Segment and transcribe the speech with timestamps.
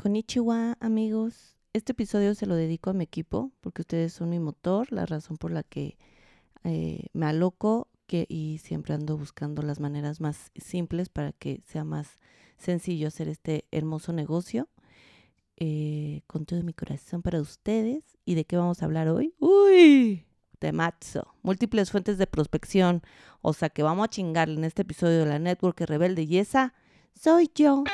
[0.00, 1.58] Konnichiwa, amigos.
[1.74, 5.36] Este episodio se lo dedico a mi equipo porque ustedes son mi motor, la razón
[5.36, 5.98] por la que
[6.64, 12.18] eh, me aloco y siempre ando buscando las maneras más simples para que sea más
[12.56, 14.70] sencillo hacer este hermoso negocio.
[15.58, 18.02] Eh, con todo mi corazón para ustedes.
[18.24, 19.34] ¿Y de qué vamos a hablar hoy?
[19.38, 20.24] ¡Uy!
[20.62, 21.34] De Matzo.
[21.42, 23.02] Múltiples fuentes de prospección.
[23.42, 26.72] O sea que vamos a chingarle en este episodio de la Network Rebelde y esa
[27.14, 27.84] soy yo.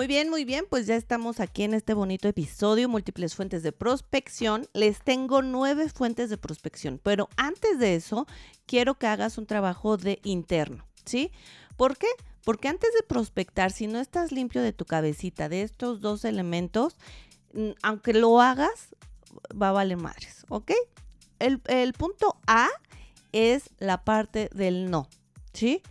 [0.00, 3.70] Muy bien, muy bien, pues ya estamos aquí en este bonito episodio, múltiples fuentes de
[3.70, 4.66] prospección.
[4.72, 8.26] Les tengo nueve fuentes de prospección, pero antes de eso,
[8.64, 11.32] quiero que hagas un trabajo de interno, ¿sí?
[11.76, 12.06] ¿Por qué?
[12.46, 16.96] Porque antes de prospectar, si no estás limpio de tu cabecita de estos dos elementos,
[17.52, 18.96] mm, aunque lo hagas,
[19.52, 20.72] va a valer madres, ¿ok?
[21.40, 22.68] El, el punto A
[23.32, 25.10] es la parte del no,
[25.52, 25.82] ¿sí?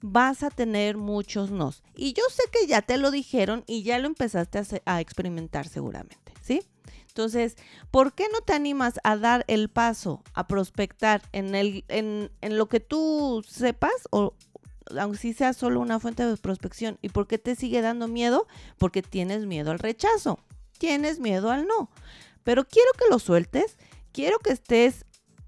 [0.00, 1.82] Vas a tener muchos nos.
[1.96, 6.32] Y yo sé que ya te lo dijeron y ya lo empezaste a, experimentar seguramente,
[6.42, 6.62] ¿sí?
[7.08, 7.56] Entonces,
[7.90, 13.44] ¿por qué no te animas a dar el paso, a prospectar en, lo que tú
[13.48, 14.34] sepas o
[14.96, 16.98] aunque si sea solo una fuente de prospección?
[17.02, 18.46] ¿Y por qué te sigue dando miedo?
[18.78, 20.38] Porque tienes miedo al rechazo,
[20.78, 21.90] tienes miedo al no.
[22.44, 23.76] Pero quiero que lo sueltes,
[24.12, 25.04] quiero que estés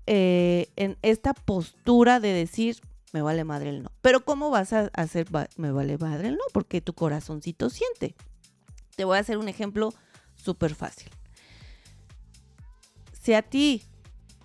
[0.07, 2.81] eh, en esta postura de decir,
[3.13, 3.91] me vale madre el no.
[4.01, 6.45] Pero ¿cómo vas a hacer me vale madre el no?
[6.53, 8.15] Porque tu corazoncito siente.
[8.97, 9.93] Te voy a hacer un ejemplo
[10.37, 11.11] súper fácil.
[13.21, 13.83] Si a ti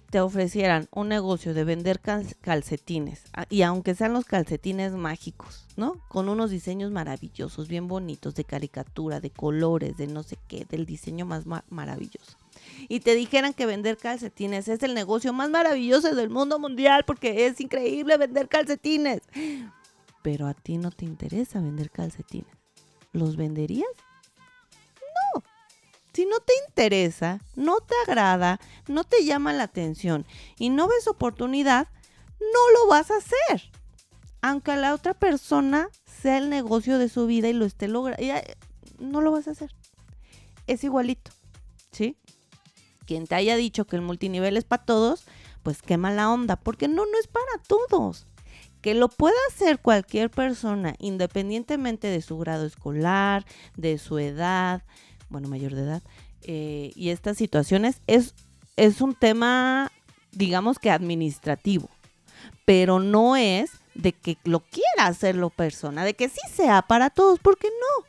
[0.10, 6.00] te ofrecieran un negocio de vender calcetines, y aunque sean los calcetines mágicos, ¿no?
[6.08, 10.86] Con unos diseños maravillosos, bien bonitos, de caricatura, de colores, de no sé qué, del
[10.86, 12.38] diseño más maravilloso
[12.88, 17.46] y te dijeran que vender calcetines es el negocio más maravilloso del mundo mundial porque
[17.48, 19.22] es increíble vender calcetines.
[20.22, 22.52] Pero a ti no te interesa vender calcetines.
[23.12, 23.90] ¿Los venderías?
[25.36, 25.44] No.
[26.14, 30.26] Si no te interesa, no te agrada, no te llama la atención
[30.58, 31.88] y no ves oportunidad,
[32.40, 33.72] no lo vas a hacer.
[34.42, 38.24] Aunque la otra persona sea el negocio de su vida y lo esté logrando,
[39.00, 39.74] no lo vas a hacer.
[40.68, 41.32] Es igualito,
[41.92, 42.18] ¿sí?
[43.06, 45.26] Quien te haya dicho que el multinivel es para todos,
[45.64, 48.28] pues qué mala onda, porque no, no es para todos.
[48.82, 53.46] Que lo pueda hacer cualquier persona, independientemente de su grado escolar,
[53.76, 54.84] de su edad,
[55.30, 56.04] bueno, mayor de edad,
[56.44, 58.36] eh, y estas situaciones, es,
[58.76, 59.92] es un tema,
[60.32, 61.90] digamos que administrativo,
[62.66, 67.40] pero no es de que lo quiera hacerlo persona, de que sí sea para todos,
[67.40, 68.06] porque no.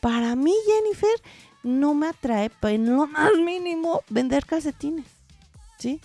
[0.00, 1.20] Para mí, Jennifer,
[1.66, 5.06] no me atrae en lo más mínimo vender calcetines,
[5.78, 6.00] ¿sí?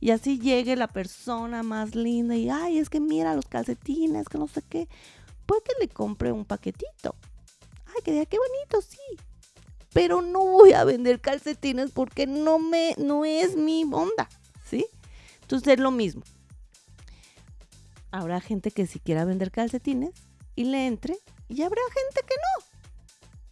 [0.00, 4.38] Y así llegue la persona más linda y, ay, es que mira los calcetines, que
[4.38, 4.88] no sé qué.
[5.46, 7.14] Puede que le compre un paquetito.
[7.86, 8.98] Ay, que qué bonito, sí.
[9.92, 14.28] Pero no voy a vender calcetines porque no me, no es mi onda,
[14.64, 14.86] ¿sí?
[15.42, 16.22] Entonces es lo mismo.
[18.10, 20.14] Habrá gente que si quiera vender calcetines
[20.54, 21.16] y le entre,
[21.48, 22.65] y habrá gente que no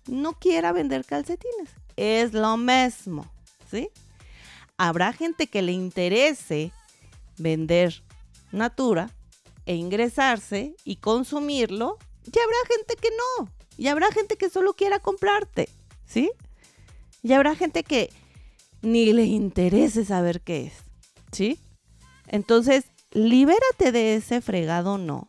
[0.07, 1.71] no quiera vender calcetines.
[1.97, 3.27] Es lo mismo,
[3.71, 3.89] ¿sí?
[4.77, 6.73] Habrá gente que le interese
[7.39, 8.03] vender
[8.53, 9.11] Natura
[9.67, 14.99] e ingresarse y consumirlo, y habrá gente que no, y habrá gente que solo quiera
[14.99, 15.69] comprarte,
[16.07, 16.31] ¿sí?
[17.23, 18.13] Y habrá gente que
[18.83, 20.75] ni le interese saber qué es,
[21.33, 21.59] ¿sí?
[22.29, 25.29] Entonces, libérate de ese fregado no.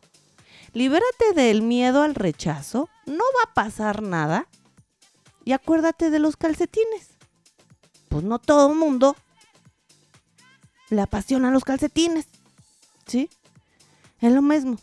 [0.72, 4.46] Libérate del miedo al rechazo, no va a pasar nada
[5.46, 7.10] y acuérdate de los calcetines.
[8.08, 9.16] Pues no todo el mundo
[10.90, 12.26] le apasionan los calcetines.
[13.06, 13.30] ¿Sí?
[14.20, 14.76] Es lo mismo.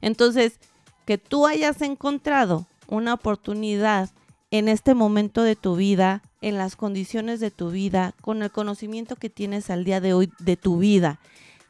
[0.00, 0.58] Entonces,
[1.04, 4.08] que tú hayas encontrado una oportunidad
[4.50, 9.16] en este momento de tu vida, en las condiciones de tu vida, con el conocimiento
[9.16, 11.20] que tienes al día de hoy de tu vida,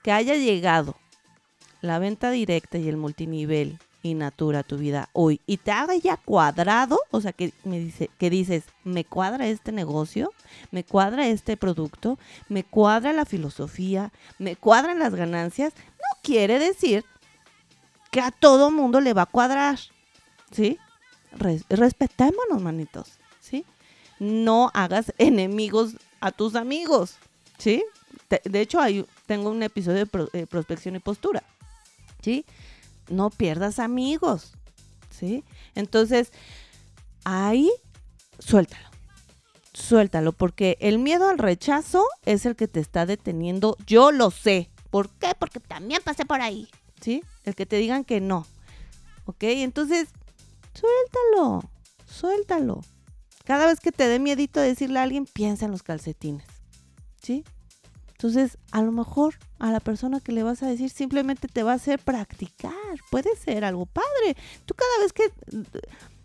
[0.05, 0.94] que haya llegado
[1.81, 3.81] la venta directa y el multinivel
[4.11, 8.11] y Natura tu vida hoy y te haga ya cuadrado, o sea, que me dice
[8.19, 10.32] que dices, me cuadra este negocio,
[10.70, 12.19] me cuadra este producto,
[12.49, 17.05] me cuadra la filosofía, me cuadran las ganancias, no quiere decir
[18.11, 19.79] que a todo mundo le va a cuadrar,
[20.50, 20.79] ¿sí?
[21.69, 23.64] respetémonos, manitos, ¿sí?
[24.19, 27.17] No hagas enemigos a tus amigos,
[27.59, 27.85] ¿sí?
[28.44, 31.43] De hecho, hay, tengo un episodio de eh, prospección y postura,
[32.23, 32.44] ¿sí?
[33.08, 34.53] No pierdas amigos,
[35.11, 35.44] ¿sí?
[35.75, 36.32] Entonces,
[37.25, 37.70] ahí
[38.38, 38.88] suéltalo,
[39.73, 44.70] suéltalo, porque el miedo al rechazo es el que te está deteniendo, yo lo sé.
[44.91, 45.32] ¿Por qué?
[45.38, 46.69] Porque también pasé por ahí,
[47.00, 47.23] ¿sí?
[47.44, 48.47] El que te digan que no,
[49.25, 49.43] ¿ok?
[49.43, 50.09] Entonces,
[50.75, 51.69] suéltalo,
[52.06, 52.81] suéltalo.
[53.44, 56.47] Cada vez que te dé miedito decirle a alguien, piensa en los calcetines,
[57.23, 57.44] ¿sí?
[58.16, 61.72] Entonces, a lo mejor a la persona que le vas a decir simplemente te va
[61.72, 62.72] a hacer practicar.
[63.10, 64.36] Puede ser algo padre.
[64.64, 65.30] Tú cada vez que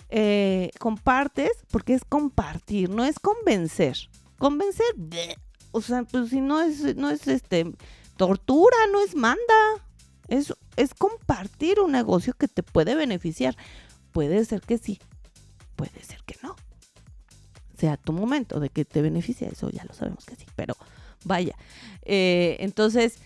[0.09, 3.97] eh, compartes, porque es compartir, no es convencer.
[4.37, 4.95] Convencer,
[5.71, 7.69] o sea, pues si no es, no es este
[8.15, 9.41] tortura, no es manda.
[10.29, 13.57] Es, es compartir un negocio que te puede beneficiar.
[14.13, 14.97] Puede ser que sí,
[15.75, 16.55] puede ser que no.
[17.77, 20.77] Sea tu momento de que te beneficie, eso ya lo sabemos que sí, pero
[21.23, 21.55] Vaya.
[22.03, 23.17] Eh, entonces,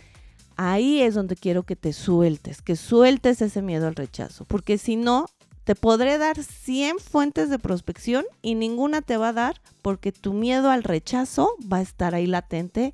[0.58, 4.96] ahí es donde quiero que te sueltes, que sueltes ese miedo al rechazo, porque si
[4.96, 5.28] no,
[5.64, 10.34] te podré dar 100 fuentes de prospección y ninguna te va a dar porque tu
[10.34, 12.94] miedo al rechazo va a estar ahí latente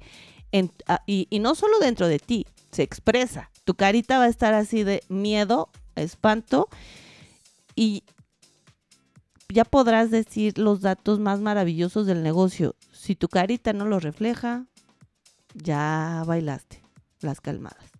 [0.87, 3.51] ah, y, y, no solo dentro de ti, se expresa.
[3.65, 6.69] Tu carita va a estar así de miedo, espanto
[7.75, 8.03] y
[9.49, 12.75] ya podrás decir los datos más maravillosos del negocio.
[12.93, 14.65] Si tu carita no lo refleja,
[15.53, 16.83] ya bailaste
[17.21, 17.91] las calmadas.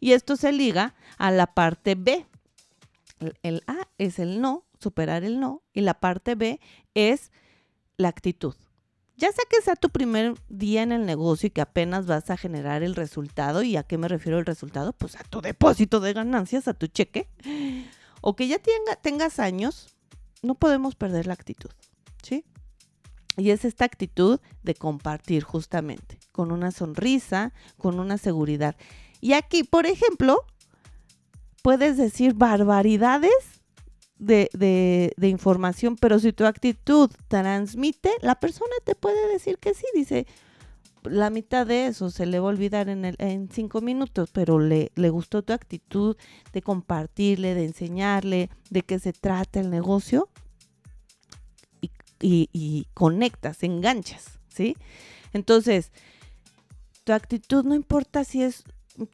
[0.00, 2.26] Y esto se liga a la parte B.
[3.42, 6.60] El, A es el no, superar el no, y la parte B
[6.94, 7.32] es
[7.96, 8.54] la actitud.
[9.16, 12.36] Ya sea que sea tu primer día en el negocio y que apenas vas a
[12.36, 14.92] generar el resultado, ¿y a qué me refiero el resultado?
[14.92, 17.28] Pues a tu depósito de ganancias, a tu cheque,
[18.20, 19.96] o que ya tenga, tengas años,
[20.42, 21.70] no podemos perder la actitud,
[22.22, 22.44] ¿sí?
[23.38, 28.76] Y es esta actitud de compartir justamente, con una sonrisa, con una seguridad.
[29.20, 30.44] Y aquí, por ejemplo,
[31.62, 33.30] puedes decir barbaridades
[34.18, 40.26] de, información, pero si tu actitud transmite, la persona te puede decir que sí, dice,
[41.04, 44.58] la mitad de eso se le va a olvidar en, el, en cinco minutos, pero
[44.58, 46.16] le, le gustó tu actitud
[46.52, 50.28] de compartirle, de enseñarle de qué se trata el negocio,
[52.20, 54.76] y, conectas, enganchas, ¿sí?
[55.32, 55.92] Entonces,
[57.04, 58.64] tu actitud no importa si es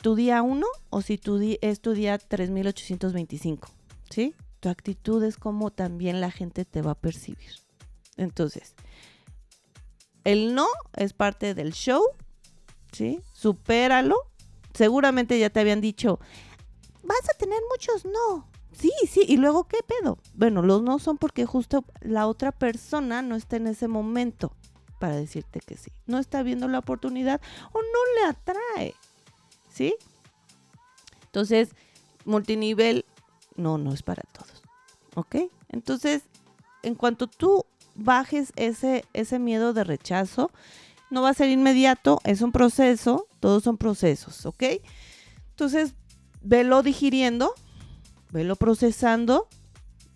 [0.00, 3.68] tu día 1 o si tu es tu día 3825,
[4.10, 4.34] ¿sí?
[4.60, 7.50] Tu actitud es como también la gente te va a percibir.
[8.16, 8.74] Entonces,
[10.24, 10.66] el no
[10.96, 12.02] es parte del show,
[12.92, 13.20] ¿sí?
[13.34, 14.16] Supéralo.
[14.72, 16.18] Seguramente ya te habían dicho,
[17.02, 18.48] vas a tener muchos no.
[18.79, 20.19] Sí, sí, y luego qué pedo.
[20.35, 24.53] Bueno, los no son porque justo la otra persona no está en ese momento
[24.99, 25.91] para decirte que sí.
[26.06, 27.41] No está viendo la oportunidad
[27.73, 28.94] o no le atrae.
[29.73, 29.94] ¿Sí?
[31.26, 31.71] Entonces,
[32.25, 33.05] multinivel
[33.56, 34.62] no, no es para todos.
[35.15, 35.37] ¿Ok?
[35.69, 36.23] Entonces,
[36.82, 40.50] en cuanto tú bajes ese, ese miedo de rechazo,
[41.11, 44.65] no va a ser inmediato, es un proceso, todos son procesos, ¿ok?
[45.50, 45.94] Entonces,
[46.43, 47.55] velo digiriendo,
[48.31, 49.49] velo procesando.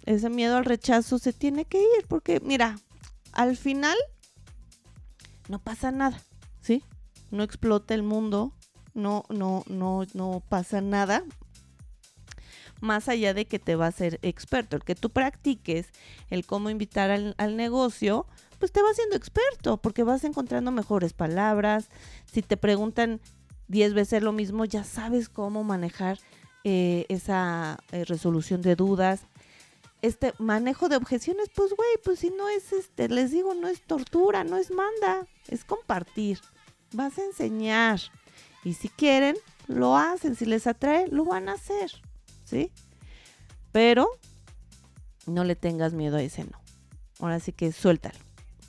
[0.04, 2.78] Ese miedo al rechazo se tiene que ir porque, mira,
[3.32, 3.96] al final
[5.48, 6.20] no pasa nada,
[6.60, 6.82] ¿sí?
[7.30, 8.54] No explota el mundo,
[8.94, 11.24] no, no, no, no pasa nada.
[12.80, 15.88] Más allá de que te va a ser experto, el que tú practiques
[16.30, 18.26] el cómo invitar al, al negocio,
[18.58, 21.88] pues te va haciendo experto, porque vas encontrando mejores palabras.
[22.30, 23.20] Si te preguntan
[23.68, 26.18] 10 veces lo mismo, ya sabes cómo manejar
[26.70, 29.22] eh, esa eh, resolución de dudas,
[30.02, 33.80] este manejo de objeciones, pues güey, pues si no es este, les digo, no es
[33.80, 36.40] tortura, no es manda, es compartir.
[36.92, 38.00] Vas a enseñar.
[38.64, 39.34] Y si quieren,
[39.66, 40.36] lo hacen.
[40.36, 41.90] Si les atrae, lo van a hacer.
[42.44, 42.70] ¿Sí?
[43.72, 44.10] Pero
[45.24, 46.60] no le tengas miedo a ese no.
[47.18, 48.18] Ahora sí que suéltalo.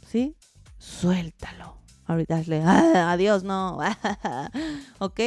[0.08, 0.38] ¿Sí?
[0.78, 1.76] Suéltalo.
[2.06, 3.78] Ahorita hazle, ah, adiós, no.
[5.00, 5.20] ¿Ok?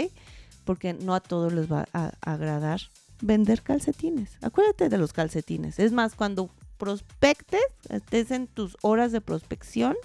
[0.64, 2.80] Porque no a todos les va a, agradar
[3.20, 4.36] vender calcetines.
[4.42, 5.78] Acuérdate de los calcetines.
[5.78, 9.96] Es más, cuando prospectes, estés en tus horas de prospección,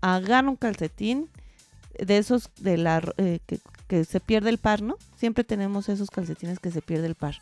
[0.00, 1.28] hagan un calcetín
[1.98, 3.40] de esos de la eh,
[3.86, 4.96] que, se pierde el par, ¿no?
[5.16, 7.36] Siempre tenemos esos calcetines que se pierde el par.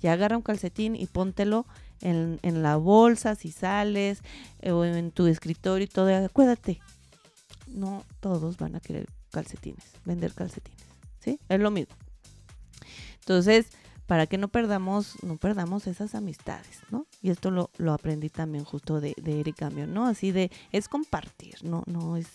[0.00, 1.64] Y agarra un calcetín y póntelo
[2.00, 4.20] en, en la bolsa si sales
[4.60, 6.14] eh, o en tu escritorio y todo.
[6.14, 6.80] Acuérdate,
[7.68, 10.91] no todos van a querer calcetines, vender calcetines.
[11.22, 11.38] ¿Sí?
[11.48, 11.94] Es lo mismo.
[13.20, 13.66] Entonces,
[14.06, 17.06] para que no perdamos, no perdamos esas amistades, ¿no?
[17.22, 20.06] Y esto lo, aprendí también justo de, de Eric Camión, ¿no?
[20.06, 22.26] Así de, es compartir, no, no es,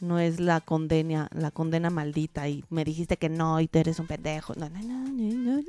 [0.00, 3.98] no es la condena, la condena maldita y me dijiste que no y te eres
[4.00, 4.54] un pendejo.
[4.54, 5.62] No, no, no, no, no,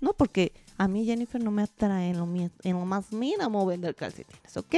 [0.00, 0.12] ¿no?
[0.14, 4.56] Porque a mí Jennifer no me atrae en lo, en lo más mínimo vender calcetines,
[4.56, 4.76] ¿ok?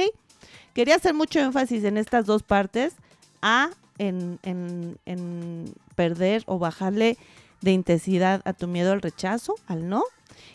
[0.73, 2.93] Quería hacer mucho énfasis en estas dos partes.
[3.41, 7.17] A, en, en, en perder o bajarle
[7.61, 10.03] de intensidad a tu miedo al rechazo, al no.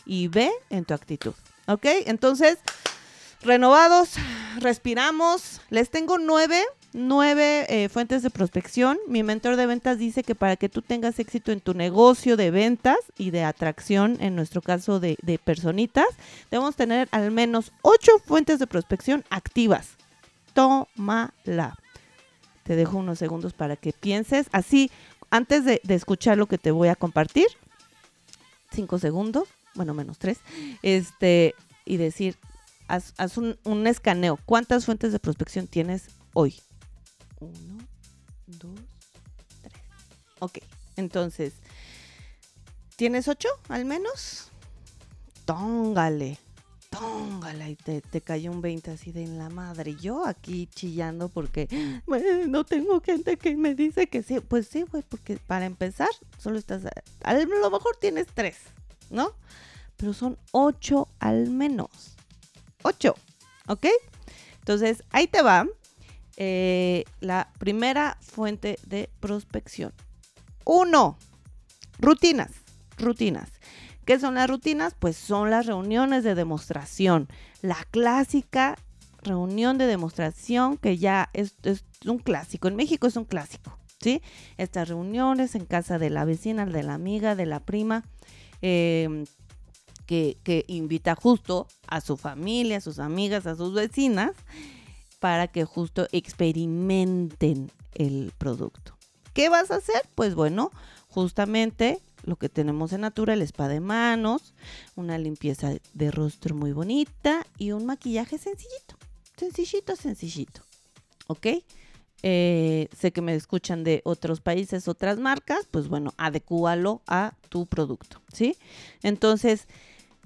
[0.04, 1.35] Y B, en tu actitud,
[1.66, 1.85] ¿ok?
[2.07, 2.59] Entonces,
[3.42, 4.14] renovados,
[4.59, 5.61] respiramos.
[5.71, 6.64] Les tengo nueve
[6.95, 8.99] nueve eh, fuentes de prospección.
[9.07, 12.50] Mi mentor de ventas dice que para que tú tengas éxito en tu negocio de
[12.50, 16.07] ventas y de atracción, en nuestro caso de, de personitas,
[16.50, 19.90] debemos tener al menos ocho fuentes de prospección activas.
[20.54, 21.78] Tómala.
[22.69, 24.49] Te dejo unos segundos para que pienses.
[24.53, 24.91] Así,
[25.31, 27.47] antes de, escuchar lo que te voy a compartir,
[28.71, 30.41] cinco segundos, bueno, menos tres,
[30.83, 31.55] este,
[31.87, 32.37] y decir,
[32.87, 34.39] haz, un, un escaneo.
[34.45, 36.57] ¿Cuántas fuentes de prospección tienes hoy?
[37.41, 37.79] Uno,
[38.47, 38.81] dos,
[39.63, 39.73] tres.
[40.39, 40.59] Ok,
[40.97, 41.55] entonces,
[42.97, 44.51] ¿tienes ocho al menos?
[45.47, 46.37] Tóngale,
[46.88, 47.71] tóngale.
[47.71, 49.95] Y te, te cayó un 20 así de en la madre.
[49.97, 51.68] Yo aquí chillando porque
[52.49, 54.40] no tengo gente que me dice que sí.
[54.40, 56.83] Pues sí, güey, porque para empezar, solo estás.
[57.23, 58.57] A lo mejor tienes tres,
[59.11, 59.35] ¿no?
[59.97, 62.16] Pero son ocho al menos.
[62.83, 63.14] Ocho,
[63.66, 63.87] ¿ok?
[64.61, 65.66] Entonces, ahí te va
[66.37, 69.92] eh, la primera fuente de prospección.
[70.64, 71.18] Uno,
[71.99, 72.52] rutinas,
[72.97, 73.50] rutinas.
[74.09, 74.95] ¿Qué son las rutinas?
[74.99, 77.29] Pues son las reuniones de demostración.
[77.61, 78.79] La clásica
[79.23, 81.57] reunión de demostración que ya es,
[82.07, 82.69] un clásico.
[82.69, 84.23] En México es un clásico, ¿sí?
[84.57, 88.03] Estas reuniones en casa de la vecina, de la amiga, de la prima,
[88.62, 89.27] em,
[90.07, 94.33] que, que invita justo a su familia, a sus amigas, a sus vecinas
[95.21, 98.97] para que justo experimenten el producto.
[99.35, 100.00] ¿Qué vas a hacer?
[100.15, 100.71] Pues bueno,
[101.11, 104.55] justamente lo que tenemos en Natura, el spa de manos,
[104.95, 108.97] una limpieza de rostro muy bonita y un maquillaje sencillito,
[109.37, 110.63] sencillito, sencillito.
[111.27, 111.47] ¿Ok?
[112.23, 117.67] Eh, sé que me escuchan de otros países, otras marcas, pues bueno, adecúalo a tu
[117.67, 118.57] producto, ¿sí?
[119.03, 119.69] Entonces,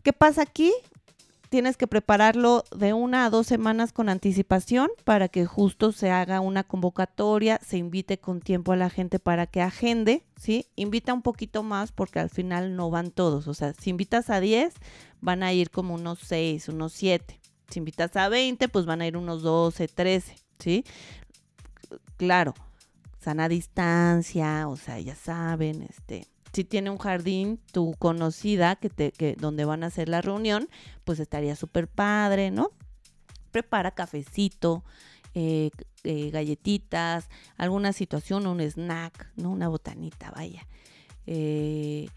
[0.02, 0.72] ¿qué pasa aquí?
[1.52, 6.40] Tienes que prepararlo de una a dos semanas con anticipación para que justo se haga
[6.40, 10.64] una convocatoria, se invite con tiempo a la gente para que agende, ¿sí?
[10.76, 14.40] Invita un poquito más porque al final no van todos, o sea, si invitas a
[14.40, 14.72] 10,
[15.20, 17.38] van a ir como unos 6, unos 7.
[17.68, 20.86] Si invitas a 20, pues van a ir unos 12, 13, ¿sí?
[22.16, 22.54] Claro,
[23.20, 29.12] sana distancia, o sea, ya saben, este, si tiene un jardín, tu conocida, que te,
[29.12, 30.68] que donde van a hacer la reunión,
[31.04, 32.70] pues estaría súper padre, ¿no?
[33.50, 34.84] Prepara cafecito,
[35.34, 35.70] eh,
[36.04, 39.50] eh, galletitas, alguna situación, un snack, ¿no?
[39.50, 40.66] Una botanita, vaya.
[41.26, 42.08] Eh,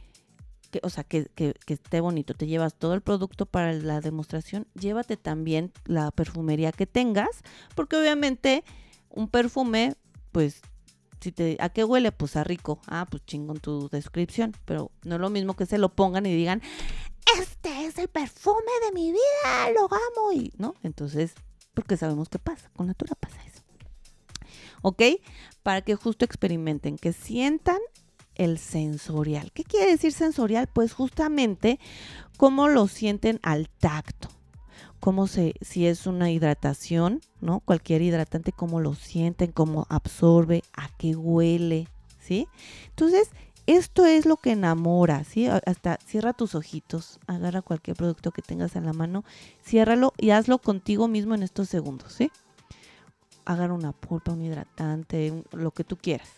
[0.72, 2.34] que, o sea, que, que, que, esté bonito.
[2.34, 4.68] Te llevas todo el producto para la demostración.
[4.74, 7.42] Llévate también la perfumería que tengas,
[7.74, 8.66] porque obviamente
[9.10, 9.96] un perfume,
[10.34, 10.62] pues
[11.60, 12.12] ¿a qué huele?
[12.12, 12.80] Pues a rico.
[12.88, 14.56] Ah, pues chingón tu descripción.
[14.66, 16.62] Pero no es lo mismo que se lo pongan y digan,
[17.40, 20.32] este es el perfume de mi vida, lo amo.
[20.34, 20.76] Y, ¿no?
[20.84, 21.34] Entonces,
[21.74, 22.70] porque sabemos qué pasa.
[22.76, 23.64] Con Natura pasa eso.
[24.82, 25.02] ¿Ok?
[25.64, 27.80] Para que justo experimenten, que sientan
[28.36, 29.52] el sensorial.
[29.52, 30.68] ¿Qué quiere decir sensorial?
[30.68, 31.80] Pues justamente
[32.38, 34.30] cómo lo sienten al tacto
[35.06, 37.60] cómo se, si es una hidratación, ¿no?
[37.60, 41.88] Cualquier hidratante, cómo lo sienten, cómo absorbe, a qué huele,
[42.20, 42.48] ¿sí?
[42.88, 43.30] Entonces,
[43.68, 45.46] esto es lo que enamora, ¿sí?
[45.46, 49.24] Hasta cierra tus ojitos, agarra cualquier producto que tengas en la mano,
[49.64, 52.32] ciérralo y hazlo contigo mismo en estos segundos, ¿sí?
[53.46, 56.30] Agarra una pulpa, un hidratante, lo que tú quieras.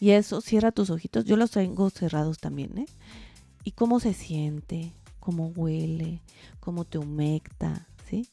[0.00, 1.26] Y eso, cierra tus ojitos.
[1.26, 2.86] Yo los tengo cerrados también, ¿eh?
[3.64, 4.94] ¿Y cómo se siente?
[5.20, 6.22] Cómo huele,
[6.58, 8.28] cómo te humecta, ¿sí?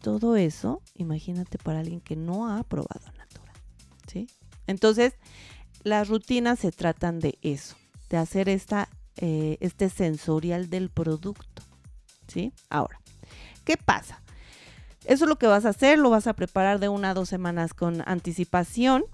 [0.00, 3.52] Todo eso, imagínate para alguien que no ha probado Natura,
[4.06, 4.28] ¿sí?
[4.66, 5.14] Entonces,
[5.82, 7.76] las rutinas se tratan de eso,
[8.10, 11.62] de hacer esta, eh, este sensorial del producto,
[12.28, 12.52] ¿sí?
[12.70, 13.00] Ahora,
[13.64, 14.22] ¿qué pasa?
[15.04, 17.28] Eso es lo que vas a hacer, lo vas a preparar de una a dos
[17.28, 19.04] semanas con anticipación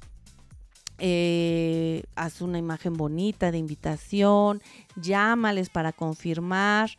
[0.98, 4.62] eh, haz una imagen bonita de invitación,
[4.96, 6.90] llámales para confirmar,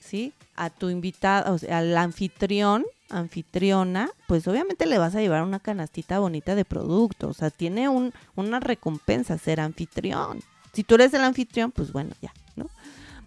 [0.00, 0.32] ¿sí?
[0.56, 5.60] A tu invitado, o sea, al anfitrión, anfitriona, pues obviamente le vas a llevar una
[5.60, 10.40] canastita bonita de producto, o sea, tiene un, una recompensa ser anfitrión.
[10.72, 12.70] Si tú eres el anfitrión, pues bueno, ya, ¿no?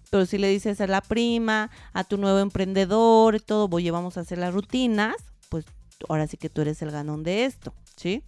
[0.09, 4.21] Pero si le dices a la prima, a tu nuevo emprendedor todo, voy, vamos a
[4.21, 5.15] hacer las rutinas,
[5.49, 5.65] pues
[6.09, 8.23] ahora sí que tú eres el ganón de esto, ¿sí?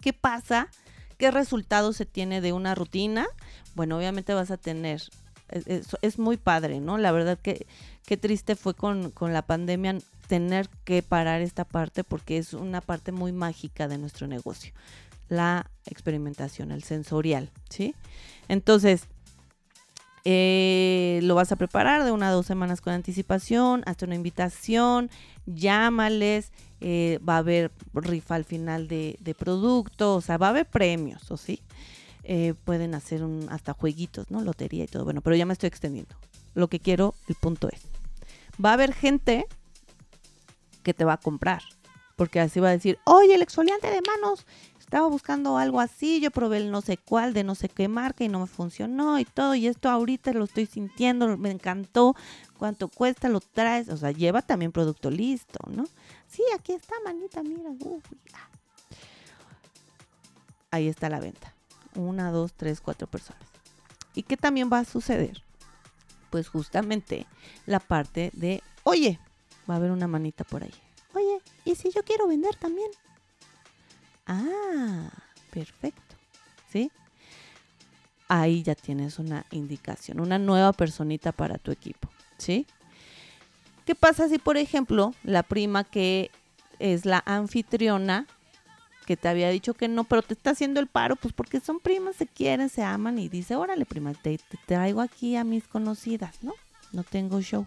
[0.00, 0.68] ¿Qué pasa?
[1.16, 3.26] ¿Qué resultado se tiene de una rutina?
[3.74, 5.02] Bueno, obviamente vas a tener
[5.48, 6.98] es, muy padre, ¿no?
[6.98, 7.66] La verdad que
[8.04, 12.80] qué triste fue con, con la pandemia tener que parar esta parte porque es una
[12.80, 14.72] parte muy mágica de nuestro negocio,
[15.28, 17.94] la experimentación, el sensorial, ¿sí?
[18.48, 19.06] Entonces,
[20.28, 25.08] eh, lo vas a preparar de una a dos semanas con anticipación, hasta una invitación,
[25.46, 30.66] llámales, eh, va a haber rifa al final de, producto, o sea, va a haber
[30.66, 31.60] premios, ¿o sí?
[32.24, 34.42] Eh, pueden hacer un, hasta jueguitos, ¿no?
[34.42, 35.04] Lotería y todo.
[35.04, 36.16] Bueno, pero ya me estoy extendiendo.
[36.54, 37.82] Lo que quiero, el punto es,
[38.62, 39.46] va a haber gente
[40.82, 41.62] que te va a comprar,
[42.16, 44.44] porque así va a decir, oye, el exfoliante de manos
[44.86, 48.22] estaba buscando algo así, yo probé el no sé cuál de no sé qué marca
[48.22, 52.14] y no me funcionó y todo, y esto ahorita lo estoy sintiendo, me encantó,
[52.56, 55.86] cuánto cuesta, lo traes, o sea, lleva también producto listo, ¿no?
[56.28, 57.70] Sí, aquí está, manita, mira,
[60.70, 61.52] ahí está la venta,
[61.96, 63.42] una, dos, tres, cuatro personas.
[64.14, 65.42] ¿Y qué también va a suceder?
[66.30, 67.26] Pues justamente
[67.66, 69.18] la parte de, oye,
[69.68, 70.74] va a haber una manita por ahí.
[71.12, 72.92] Oye, ¿y si yo quiero vender también?
[74.26, 75.10] Ah,
[75.50, 76.16] perfecto.
[76.72, 76.90] ¿Sí?
[78.28, 82.08] Ahí ya tienes una indicación, una nueva personita para tu equipo.
[82.38, 82.66] ¿Sí?
[83.84, 86.30] ¿Qué pasa si, por ejemplo, la prima que
[86.80, 88.26] es la anfitriona,
[89.06, 91.78] que te había dicho que no, pero te está haciendo el paro, pues porque son
[91.78, 95.68] primas, se quieren, se aman y dice, órale, prima, te, te traigo aquí a mis
[95.68, 96.52] conocidas, ¿no?
[96.92, 97.64] No tengo show.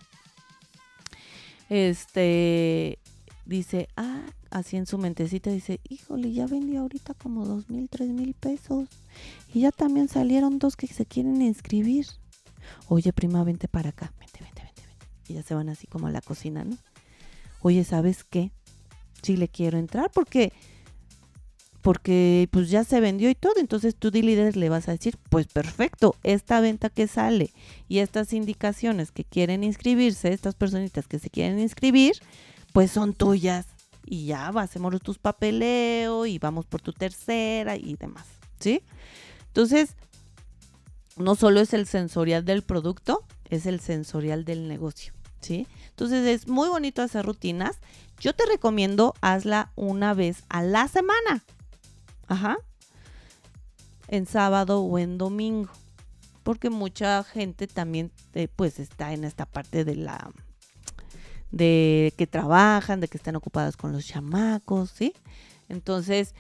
[1.70, 3.00] Este,
[3.58, 8.10] dice, ah, así en su mentecita dice, híjole, ya vendí ahorita como dos mil, tres
[8.10, 8.88] mil pesos.
[9.54, 12.06] Y ya también salieron dos que se quieren inscribir.
[12.88, 14.14] Oye, prima, vente para acá.
[14.20, 15.08] Vente, vente, vente, vente.
[15.28, 16.78] Y ya se van así como a la cocina, ¿no?
[17.62, 18.52] Oye, ¿sabes qué?
[19.22, 20.54] Sí le quiero entrar porque
[21.82, 25.18] porque pues ya se vendió y todo, entonces tú de líderes le vas a decir,
[25.30, 27.52] pues perfecto, esta venta que sale
[27.88, 32.14] y estas indicaciones que quieren inscribirse, estas personitas que se quieren inscribir,
[32.74, 33.68] pues son tuyas
[34.06, 38.26] y ya hacemos tus papeleo y vamos por tu tercera y demás,
[38.60, 38.84] ¿sí?
[39.48, 39.96] Entonces,
[41.16, 45.68] no solo es el sensorial del producto, es el sensorial del negocio, ¿sí?
[45.90, 47.78] Entonces es muy bonito hacer rutinas.
[48.20, 51.44] Yo te recomiendo hazla una vez a la semana.
[52.28, 52.58] Ajá.
[54.08, 55.72] En sábado o en domingo.
[56.44, 60.32] Porque mucha gente también eh, pues está en esta parte de la
[61.52, 65.14] de que trabajan, de que están ocupadas con los chamacos, ¿sí?
[65.68, 66.34] Entonces,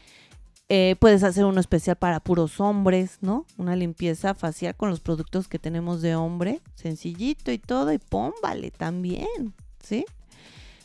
[0.71, 3.45] eh, puedes hacer uno especial para puros hombres, ¿no?
[3.57, 8.69] Una limpieza facial con los productos que tenemos de hombre, sencillito y todo, y pómbale
[8.69, 10.05] también, ¿sí?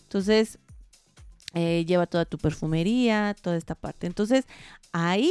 [0.04, 0.58] Entonces,
[1.52, 4.06] eh, lleva toda tu perfumería, toda esta parte.
[4.06, 4.46] Entonces,
[4.92, 5.30] ahí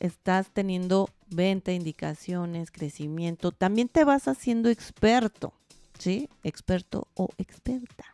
[0.00, 3.52] estás teniendo venta, indicaciones, crecimiento.
[3.52, 5.54] También te vas haciendo experto,
[5.98, 6.28] ¿sí?
[6.44, 8.04] Experto o experta.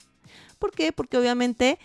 [0.65, 0.93] ¿Por qué?
[0.93, 1.79] Porque obviamente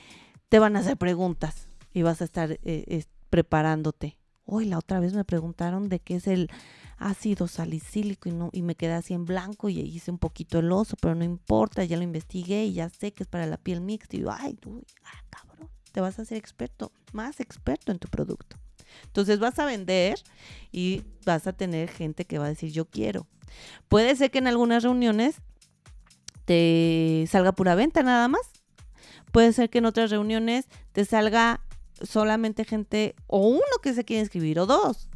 [0.47, 4.17] te van a hacer preguntas y vas a estar eh, preparándote.
[4.45, 6.49] Hoy la otra vez me preguntaron de qué es el
[6.97, 10.71] ácido salicílico y, no, y me quedé así en blanco y hice un poquito el
[10.71, 13.81] oso, pero no importa, ya lo investigué y ya sé que es para la piel
[13.81, 14.15] mixta.
[14.15, 18.07] Y yo, ay, uy, ah, cabrón, te vas a hacer experto, más experto en tu
[18.07, 18.55] producto.
[19.07, 20.21] Entonces vas a vender
[20.71, 23.27] y vas a tener gente que va a decir yo quiero.
[23.89, 25.35] Puede ser que en algunas reuniones
[26.45, 28.58] te salga pura venta nada más.
[29.31, 31.61] Puede ser que en otras reuniones te salga
[32.01, 35.09] solamente gente o uno que se quiere inscribir o dos.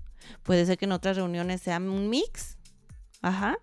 [0.44, 2.58] Puede ser que en otras reuniones sea un mix.
[3.22, 3.58] Ajá.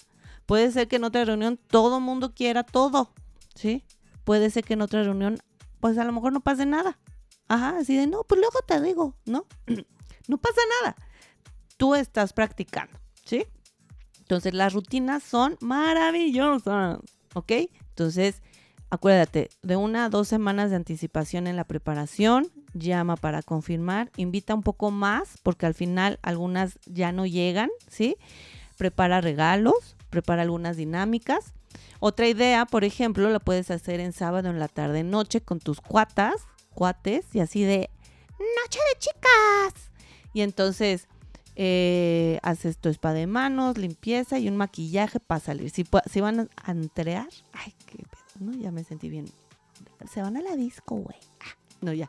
[0.46, 3.12] Puede ser que en otra reunión todo mundo quiera todo.
[3.54, 3.84] ¿Sí?
[4.24, 5.38] Puede ser que en otra reunión,
[5.80, 6.98] pues a lo mejor no pase nada.
[7.48, 7.78] Ajá.
[7.78, 9.46] Así de, no, pues luego te digo, ¿no?
[10.28, 10.96] no pasa nada.
[11.76, 12.98] Tú estás practicando.
[13.24, 13.44] ¿Sí?
[14.18, 16.98] Entonces las rutinas son maravillosas.
[17.34, 17.52] ¿Ok?
[17.88, 18.42] Entonces,
[18.90, 24.54] acuérdate, de una a dos semanas de anticipación en la preparación, llama para confirmar, invita
[24.54, 28.16] un poco más, porque al final algunas ya no llegan, ¿sí?
[28.76, 31.54] Prepara regalos, prepara algunas dinámicas.
[32.00, 35.80] Otra idea, por ejemplo, la puedes hacer en sábado en la tarde noche con tus
[35.80, 36.34] cuatas,
[36.74, 37.90] cuates, y así de
[38.38, 39.90] noche de chicas.
[40.32, 41.08] Y entonces
[41.56, 45.70] eh, haces tu spa de manos, limpieza y un maquillaje para salir.
[45.70, 47.98] Si, si van a entrear, ay, qué
[48.40, 48.52] ¿no?
[48.52, 49.26] Ya me sentí bien.
[50.10, 51.16] Se van a la disco, güey.
[51.40, 52.08] Ah, no, ya.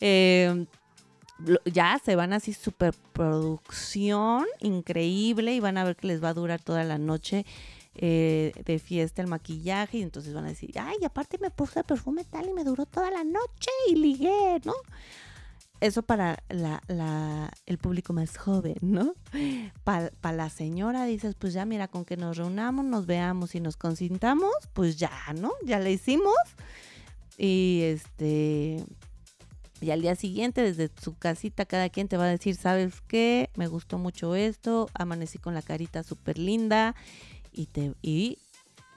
[0.00, 0.66] Em,
[1.64, 6.62] ya se van así superproducción increíble y van a ver que les va a durar
[6.62, 7.44] toda la noche
[7.94, 12.24] eh, de fiesta el maquillaje y entonces van a decir, ay, aparte me puse perfume
[12.24, 14.74] tal y me duró toda la noche y ligué, ¿no?
[15.82, 19.14] Eso para la, el público más joven, ¿no?
[19.84, 23.76] Para la señora dices, pues ya mira, con que nos reunamos, nos veamos y nos
[23.76, 25.50] consintamos, pues ya, ¿no?
[25.64, 26.36] Ya le hicimos.
[27.36, 28.84] Y este,
[29.80, 33.50] y al día siguiente, desde su casita, cada quien te va a decir, ¿sabes qué?
[33.56, 36.94] Me gustó mucho esto, amanecí con la carita súper linda
[37.50, 38.38] y, te, y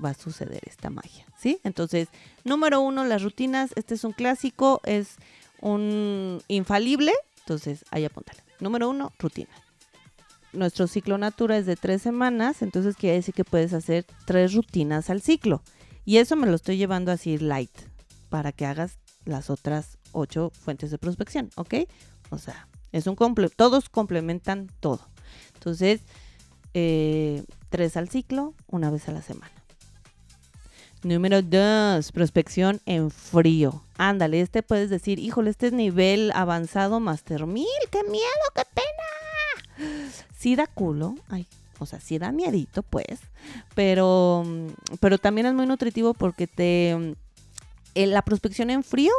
[0.04, 1.60] va a suceder esta magia, ¿sí?
[1.64, 2.10] Entonces,
[2.44, 3.72] número uno, las rutinas.
[3.76, 5.18] Este es un clásico, es
[5.62, 7.14] un infalible.
[7.40, 8.44] Entonces, ahí apúntale.
[8.60, 9.50] Número uno, rutina.
[10.54, 15.10] Nuestro ciclo natura es de tres semanas, entonces quiere decir que puedes hacer tres rutinas
[15.10, 15.62] al ciclo.
[16.06, 17.72] Y eso me lo estoy llevando así light,
[18.30, 21.76] para que hagas las otras ocho fuentes de prospección, ¿ok?
[22.30, 25.02] O sea, es un comple todos complementan todo.
[25.56, 26.02] Entonces,
[26.74, 29.52] eh, tres al ciclo, una vez a la semana.
[31.06, 33.84] Número dos, prospección en frío.
[33.96, 40.18] Ándale, este puedes decir, híjole, este es nivel avanzado Master 1000, qué miedo, qué pena.
[40.36, 41.46] Sí da culo, ay,
[41.78, 43.20] o sea, sí da miedito, pues,
[43.76, 44.46] pero,
[45.00, 47.16] pero también es muy nutritivo porque te,
[47.94, 49.14] la prospección en frío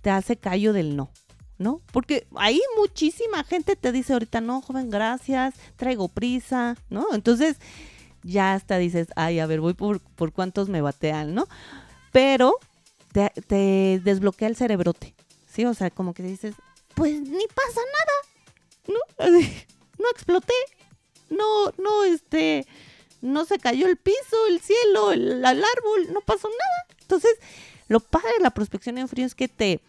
[0.00, 1.10] te hace callo del no.
[1.58, 1.80] ¿no?
[1.92, 7.06] Porque ahí muchísima gente te dice ahorita, no, joven, gracias, traigo prisa, ¿no?
[7.14, 7.56] Entonces,
[8.22, 11.46] ya hasta dices, ay, a ver, voy por, por cuántos me batean, ¿no?
[12.12, 12.58] Pero
[13.12, 15.14] te, desbloquea el cerebrote,
[15.46, 15.64] ¿sí?
[15.64, 16.54] O sea, como que dices,
[16.94, 19.40] pues ni pasa nada, ¿no?
[19.98, 20.54] no exploté,
[21.30, 22.66] no, no, este,
[23.20, 26.86] no se cayó el piso, el cielo, el, el árbol, no pasó nada.
[27.00, 27.38] Entonces,
[27.88, 29.80] lo padre de la prospección en frío es que te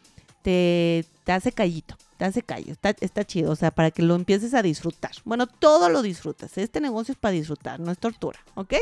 [0.43, 4.61] te, hace callito, te hace callo, está, chido, o sea, para que lo empieces a
[4.61, 5.11] disfrutar.
[5.25, 8.75] Bueno, todo lo disfrutas, este negocio es para disfrutar, no es tortura, ¿ok?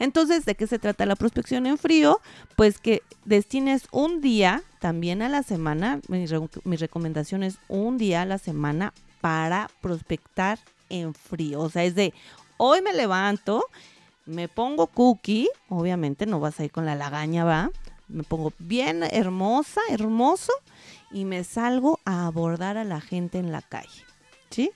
[0.00, 2.20] Entonces, ¿de qué se trata la prospección en frío?
[2.56, 6.24] Pues que destines un día también a la semana, mi,
[6.64, 11.60] mi, recomendación es un día a la semana para prospectar en frío.
[11.60, 12.12] O sea, es de
[12.56, 13.64] hoy me levanto,
[14.26, 17.70] me pongo cookie, obviamente no vas a ir con la lagaña, va
[18.12, 20.52] me pongo bien hermosa, hermoso
[21.10, 24.04] y me salgo a abordar a la gente en la calle.
[24.50, 24.70] ¿Sí?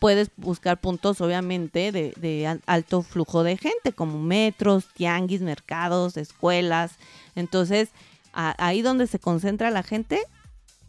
[0.00, 6.92] Puedes buscar puntos, obviamente, de, alto flujo de gente, como metros, tianguis, mercados, escuelas.
[7.34, 7.90] Entonces,
[8.32, 10.20] ahí donde se concentra la gente,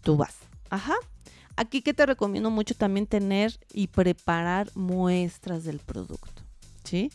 [0.01, 0.35] tú vas.
[0.69, 0.95] Ajá.
[1.55, 6.43] Aquí que te recomiendo mucho también tener y preparar muestras del producto.
[6.83, 7.09] ¿Sí?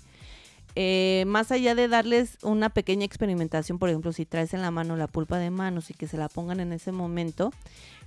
[0.77, 4.97] Eh, más allá de darles una pequeña experimentación, por ejemplo, si traes en la mano
[4.97, 7.53] la pulpa de manos y que se la pongan en ese momento,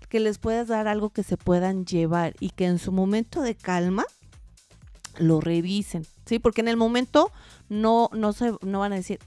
[0.09, 3.55] que les puedas dar algo que se puedan llevar y que en su momento de
[3.55, 4.05] calma
[5.17, 6.39] lo revisen, ¿sí?
[6.39, 7.31] Porque en el momento
[7.69, 9.19] no, no, se, no van a decir,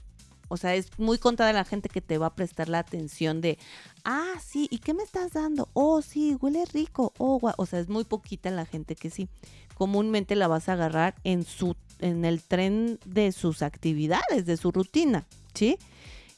[0.49, 3.57] o sea, es muy contada la gente que te va a prestar la atención de,
[4.03, 5.69] ah, sí, ¿y qué me estás dando?
[5.73, 7.13] Oh, sí, huele rico.
[7.17, 9.27] Oh, o sea, es muy poquita la gente que sí.
[9.75, 14.71] Comúnmente la vas a agarrar en su en el tren de sus actividades, de su
[14.71, 15.77] rutina, ¿sí?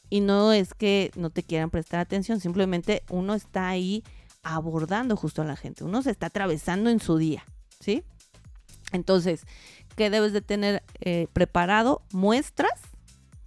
[0.10, 4.04] Y no es que no te quieran prestar atención, simplemente uno está ahí
[4.44, 7.44] abordando justo a la gente, uno se está atravesando en su día,
[7.80, 8.04] ¿sí?
[8.92, 9.44] Entonces,
[9.96, 12.02] ¿qué debes de tener eh, preparado?
[12.12, 12.80] Muestras,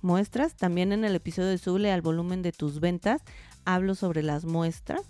[0.01, 3.23] muestras, también en el episodio de Sube al volumen de tus ventas,
[3.65, 5.03] hablo sobre las muestras.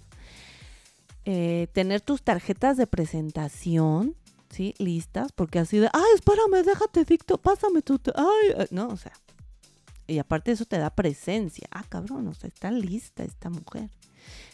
[1.25, 4.17] Eh, tener tus tarjetas de presentación,
[4.53, 4.75] ¿sí?
[4.79, 9.12] Listas, porque así de, ay, espérame, déjate dicto, pásame tu, ay, no, o sea,
[10.07, 13.91] y aparte eso te da presencia, ah, cabrón, o sea, está lista esta mujer.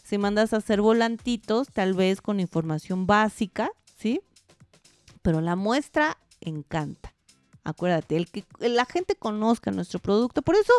[0.05, 4.21] Si mandas a hacer volantitos, tal vez con información básica, ¿sí?
[5.21, 7.15] Pero la muestra encanta.
[7.65, 10.41] Acuérdate, el que la gente conozca nuestro producto.
[10.41, 10.73] Por eso,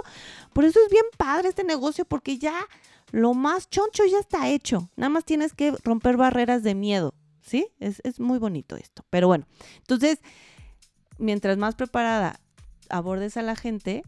[0.53, 2.55] por eso es bien padre este negocio, porque ya
[3.11, 4.89] lo más choncho ya está hecho.
[4.95, 7.13] Nada más tienes que romper barreras de miedo.
[7.49, 7.67] ¿Sí?
[7.79, 9.03] Es, muy bonito esto.
[9.09, 9.45] Pero bueno,
[9.77, 10.19] entonces,
[11.17, 12.39] mientras más preparada
[12.89, 14.03] abordes a la gente,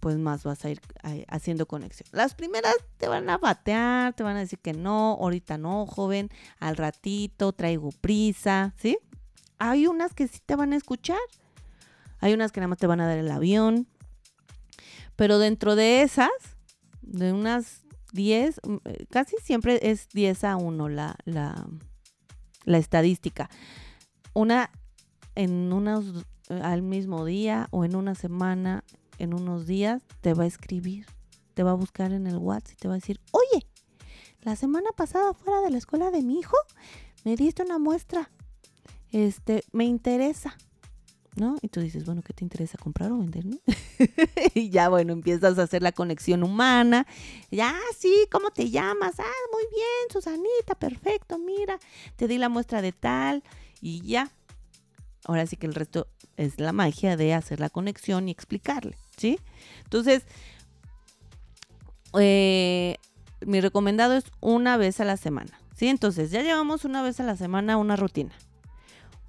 [0.00, 2.08] pues más vas a ir eh, haciendo conexión.
[2.12, 6.28] Las primeras te van a batear, te van a decir que no, ahorita no, joven,
[6.58, 8.98] al ratito, traigo prisa, ¿sí?
[9.58, 11.20] Hay unas que sí te van a escuchar,
[12.18, 13.86] hay unas que nada más te van a dar el avión,
[15.14, 16.30] pero dentro de esas,
[17.00, 21.66] de unas 10, mm, eh, casi siempre es 10 a 1 la, la,
[22.64, 23.50] la estadística.
[24.34, 24.70] Una
[25.34, 28.84] en unos al mismo día o en una semana,
[29.18, 31.06] en unos días, te va a escribir,
[31.54, 33.66] te va a buscar en el WhatsApp y te va a decir, oye,
[34.42, 36.56] la semana pasada fuera de la escuela de mi hijo,
[37.24, 38.30] me diste una muestra,
[39.12, 40.56] este, me interesa,
[41.36, 41.56] ¿no?
[41.62, 43.44] Y tú dices, bueno, ¿qué te interesa comprar o vender,
[44.54, 47.06] y ya, bueno, empiezas a hacer la conexión humana.
[47.50, 49.14] Ya, sí, ¿cómo te llamas?
[49.18, 51.78] Ah, muy bien, Susanita, perfecto, mira,
[52.16, 53.42] te di la muestra de tal
[53.80, 54.30] y ya.
[55.24, 59.38] Ahora sí que el resto es la magia de hacer la conexión y explicarle, ¿sí?
[59.84, 60.24] Entonces,
[62.18, 62.96] eh,
[63.46, 65.88] mi recomendado es una vez a la semana, ¿sí?
[65.88, 68.34] Entonces, ya llevamos una vez a la semana una rutina.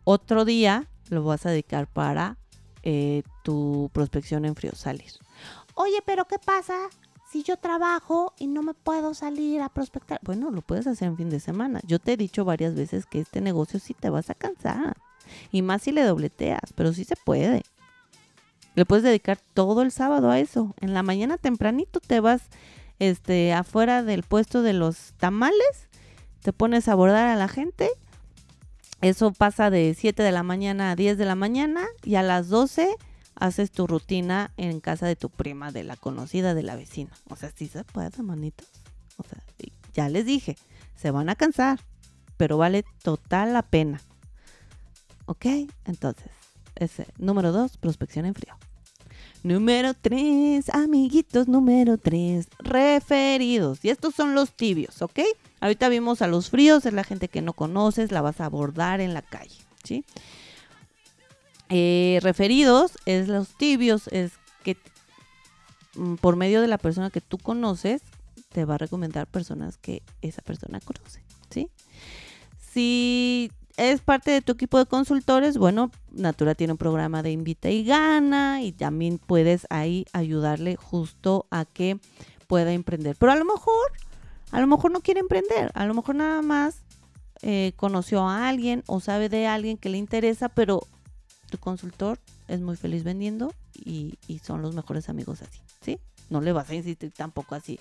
[0.04, 2.38] Otro día lo vas a dedicar para
[2.84, 5.12] eh, tu prospección en frío salir.
[5.76, 6.76] Oye, pero ¿qué pasa
[7.32, 10.20] si yo trabajo y no me puedo salir a prospectar?
[10.24, 11.80] Bueno, lo puedes hacer en fin de semana.
[11.86, 14.98] Yo te he dicho varias veces que este negocio sí te vas a cansar.
[15.52, 17.64] Y más si le dobleteas, pero sí se puede.
[18.76, 20.76] Le puedes dedicar todo el sábado a eso.
[20.82, 22.50] En la mañana tempranito te vas
[23.00, 25.88] este, afuera del puesto de los tamales,
[26.42, 27.90] te pones a abordar a la gente
[29.04, 32.50] eso pasa de 7 de la mañana a 10 de la mañana y a las
[32.50, 32.96] 12
[33.36, 37.12] haces tu rutina en casa de tu prima, de la conocida, de la vecina.
[37.30, 38.68] O sea, sí se puede, manitos.
[39.18, 39.44] O sea,
[39.94, 40.58] ya les dije,
[40.96, 41.80] se van a cansar,
[42.38, 44.02] pero vale total la pena.
[45.26, 45.46] ¿Ok?
[45.86, 46.32] Entonces,
[46.76, 48.56] ese, número 2, prospección en frío.
[49.44, 53.84] Número 3, amiguitos, número 3, referidos.
[53.84, 55.20] Y estos son los tibios, ¿ok?
[55.60, 59.02] Ahorita vimos a los fríos, es la gente que no conoces, la vas a abordar
[59.02, 60.06] en la calle, ¿sí?
[61.68, 64.32] Eh, referidos es los tibios, es
[64.64, 64.78] que
[65.96, 68.02] mm, por medio de la persona que tú conoces,
[68.54, 71.68] te va a recomendar personas que esa persona conoce, ¿sí?
[72.72, 77.70] Si es parte de tu equipo de consultores, bueno, Natura tiene un programa de invita
[77.70, 82.00] y gana y también puedes ahí ayudarle justo a que
[82.48, 83.16] pueda emprender.
[83.18, 83.92] Pero a lo mejor
[84.54, 86.84] a lo mejor no quiere emprender, a lo mejor nada más
[87.42, 90.88] eh, conoció a alguien o sabe de alguien que le interesa, pero
[91.50, 96.00] tu consultor es muy feliz vendiendo y, son los mejores amigos así, ¿sí?
[96.30, 97.80] No le vas a insistir tampoco así.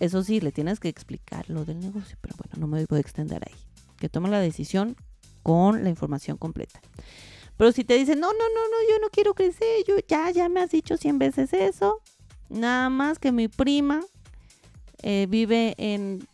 [0.00, 3.00] Eso sí, le tienes que explicar lo del negocio, pero bueno, no me voy a
[3.00, 3.67] extender ahí.
[3.98, 4.96] Que tome la decisión
[5.42, 6.80] con la información completa.
[7.56, 10.48] Pero si te dicen, no, no, no, no, yo no quiero crecer, yo ya, ya
[10.48, 12.00] me has dicho 100 veces eso,
[12.48, 14.00] nada más que mi prima
[15.02, 16.26] eh, vive en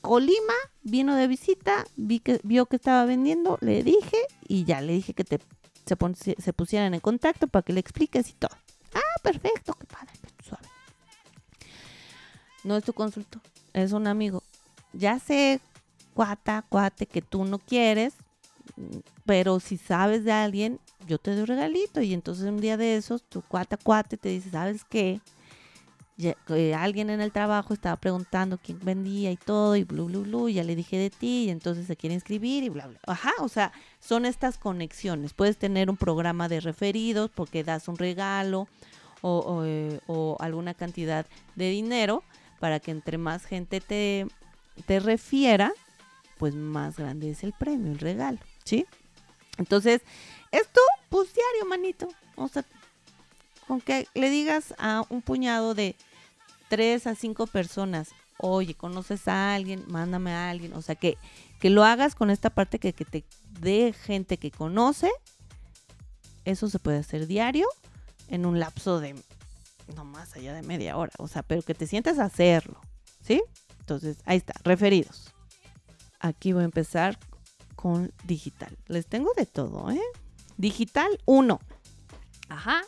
[0.00, 4.92] Colima, vino de visita, vi que, vio que estaba vendiendo, le dije y ya le
[4.92, 5.40] dije que te,
[5.86, 8.54] se, pusieran en contacto para que le expliques y todo.
[8.94, 10.12] Ah, perfecto, qué padre,
[10.46, 10.68] suave.
[12.64, 14.42] No es tu consultor, es un amigo.
[14.92, 15.60] Ya sé,
[16.14, 18.14] cuata, cuate, que tú no quieres,
[19.26, 22.00] pero si sabes de alguien, yo te doy un regalito.
[22.00, 25.20] Y entonces un día de esos, tu cuata, cuate te dice, ¿sabes qué?
[26.76, 30.62] alguien en el trabajo estaba preguntando quién vendía y todo, y blu, blu, blu, ya
[30.62, 33.00] le dije de ti, y entonces se quiere inscribir, y bla, bla.
[33.06, 35.32] Ajá, o sea, son estas conexiones.
[35.32, 38.68] Puedes tener un programa de referidos porque das un regalo
[39.22, 40.00] o, eh,
[40.38, 42.22] alguna cantidad de dinero
[42.60, 44.26] para que entre más gente te,
[44.86, 45.72] te refiera,
[46.44, 48.84] pues más grande es el premio, el regalo, ¿sí?
[49.56, 50.02] Entonces,
[50.52, 50.78] esto,
[51.08, 52.06] pues diario, manito.
[52.36, 52.66] O sea,
[53.66, 55.96] con que le digas a un puñado de
[56.68, 61.16] tres a cinco personas, oye, conoces a alguien, mándame a alguien, o sea, que,
[61.60, 63.24] que lo hagas con esta parte que, que te
[63.62, 65.10] dé gente que conoce,
[66.44, 67.66] eso se puede hacer diario
[68.28, 69.14] en un lapso de
[69.96, 72.78] no más allá de media hora, o sea, pero que te sientas a hacerlo,
[73.22, 73.42] ¿sí?
[73.80, 75.33] Entonces, ahí está, referidos.
[76.24, 77.18] Aquí voy a empezar
[77.76, 78.78] con digital.
[78.86, 80.00] Les tengo de todo, ¿eh?
[80.56, 81.60] Digital 1.
[82.48, 82.80] Ajá,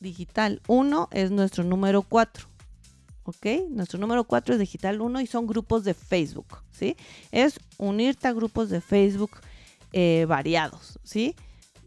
[0.00, 2.46] digital 1 es nuestro número 4.
[3.22, 3.46] ¿Ok?
[3.70, 6.58] Nuestro número 4 es digital 1 y son grupos de Facebook.
[6.72, 6.94] ¿Sí?
[7.32, 9.30] Es unirte a grupos de Facebook
[9.94, 10.98] eh, variados.
[11.04, 11.36] ¿Sí?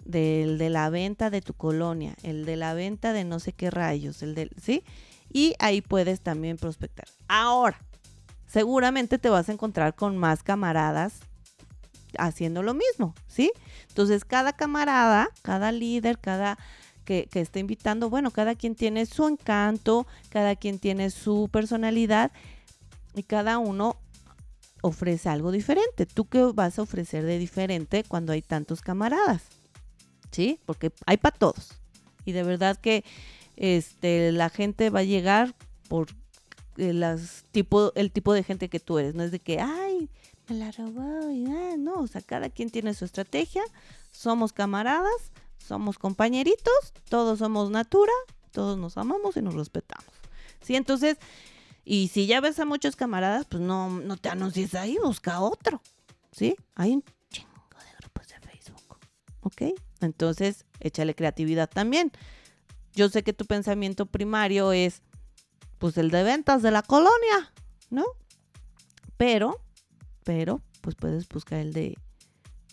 [0.03, 3.69] Del de la venta de tu colonia, el de la venta de no sé qué
[3.69, 4.83] rayos, el del, ¿sí?
[5.31, 7.05] Y ahí puedes también prospectar.
[7.27, 7.77] Ahora,
[8.47, 11.19] seguramente te vas a encontrar con más camaradas
[12.17, 13.51] haciendo lo mismo, ¿sí?
[13.89, 16.57] Entonces, cada camarada, cada líder, cada
[17.07, 22.31] que, está invitando, bueno, cada quien tiene su encanto, cada quien tiene su personalidad
[23.15, 23.95] y cada uno
[24.81, 26.05] ofrece algo diferente.
[26.05, 29.43] ¿Tú qué vas a ofrecer de diferente cuando hay tantos camaradas?
[30.31, 30.59] ¿Sí?
[30.65, 31.71] Porque hay para todos.
[32.25, 33.05] Y de verdad que
[33.55, 35.55] este, la gente va a llegar
[35.87, 36.07] por
[36.77, 37.17] eh,
[37.51, 39.15] tipo, el tipo de gente que tú eres.
[39.15, 40.09] No es de que, ay,
[40.47, 41.29] me la robó.
[41.29, 43.63] Y, ah, no, o sea, cada quien tiene su estrategia.
[44.11, 45.31] Somos camaradas
[45.67, 48.13] somos compañeritos, todos somos natura,
[48.51, 50.13] todos nos amamos y nos respetamos.
[50.61, 51.17] Sí, entonces,
[51.83, 55.81] y si ya ves a muchos camaradas, pues no, no te anuncies ahí, busca otro.
[56.31, 56.55] ¿Sí?
[56.75, 58.97] Hay un chingo de grupos de Facebook.
[59.41, 59.61] ¿Ok?
[60.01, 62.11] Entonces, échale creatividad también.
[62.93, 65.01] Yo sé que tu pensamiento primario es,
[65.79, 67.53] pues, el de ventas de la colonia,
[67.89, 68.05] ¿no?
[69.17, 69.59] Pero,
[70.23, 71.97] pero, pues puedes buscar el de,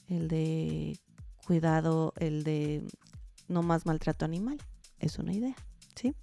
[0.08, 0.98] el de
[1.46, 2.86] cuidado, el de
[3.48, 4.58] no más maltrato animal.
[4.98, 5.56] Es una idea,
[5.94, 6.14] ¿sí?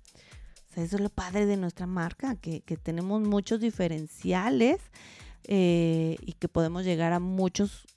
[0.70, 4.80] O sea, eso es lo padre de nuestra marca, que, que tenemos muchos diferenciales
[5.46, 7.88] eh, y que podemos llegar a muchos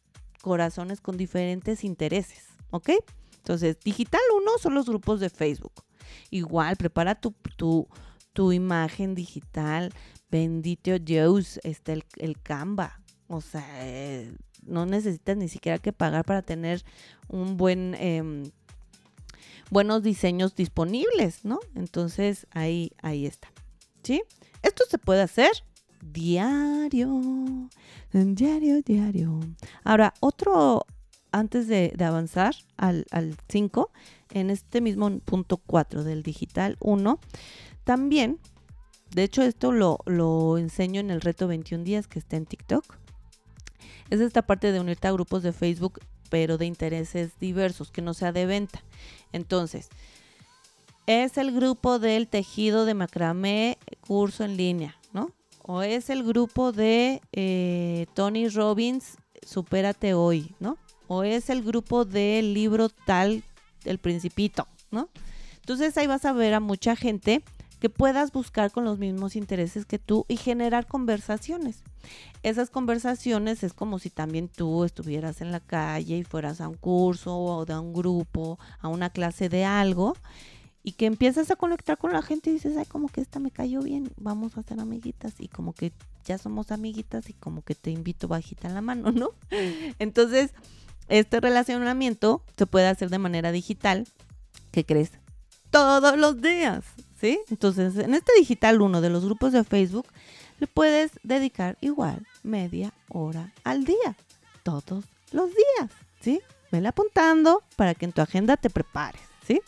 [0.41, 2.91] corazones con diferentes intereses, ¿ok?
[3.37, 5.85] Entonces, digital uno son los grupos de Facebook.
[6.31, 7.87] Igual, prepara tu, tu,
[8.35, 9.91] tu imagen digital.
[10.31, 13.01] Bendito Dios, está el, el Canva.
[13.29, 14.31] O sea, eh,
[14.63, 16.85] no necesitas ni siquiera que pagar para tener
[17.29, 17.97] un buen...
[17.99, 18.53] Eh,
[19.71, 21.59] buenos diseños disponibles, ¿no?
[21.75, 23.49] Entonces ahí, ahí está.
[24.03, 24.23] ¿Sí?
[24.63, 25.51] Esto se puede hacer
[26.01, 27.69] diario,
[28.13, 29.41] diario, diario.
[29.83, 30.87] Ahora, otro,
[31.33, 33.05] antes de, avanzar al
[33.49, 33.91] 5,
[34.31, 37.19] en este mismo punto 4 del digital 1,
[37.85, 38.39] también,
[39.11, 42.85] de hecho esto lo, lo enseño en el reto 21 días que está en TikTok.
[44.11, 46.01] Es esta parte de unirte a grupos de Facebook
[46.35, 48.83] pero de intereses diversos, que no sea de venta.
[49.33, 49.89] Entonces,
[51.07, 55.31] es el grupo del tejido de macramé curso en línea, ¿no?
[55.63, 59.17] O es el grupo de eh, Tony Robbins,
[59.47, 60.77] supérate hoy, ¿no?
[61.07, 63.45] O es el grupo del libro tal,
[63.85, 65.11] El Principito, ¿no?
[65.57, 67.45] Entonces ahí vas a ver a mucha gente
[67.85, 71.83] que puedas buscar con los mismos intereses que tú y generar conversaciones.
[72.43, 76.77] Esas conversaciones es como si también tú estuvieras en la calle y fueras a un
[76.77, 80.17] curso o de un grupo, a una clase de algo
[80.83, 83.51] y que empiezas a conectar con la gente y dices, ay, como que esta me
[83.51, 85.93] cayó bien, vamos a ser amiguitas y como que
[86.25, 89.33] ya somos amiguitas y como que te invito bajita en la mano, ¿no?
[89.99, 90.55] Entonces,
[91.09, 94.09] este relacionamiento se puede hacer de manera digital,
[94.71, 95.11] ¿qué crees?
[95.69, 96.83] Todos los días.
[97.23, 100.07] Entonces, en este digital uno de los grupos de Facebook,
[100.59, 104.17] le puedes dedicar igual media hora al día,
[104.63, 106.41] todos los días, ¿sí?
[106.71, 109.61] Vele apuntando para que en tu agenda te prepares, ¿sí?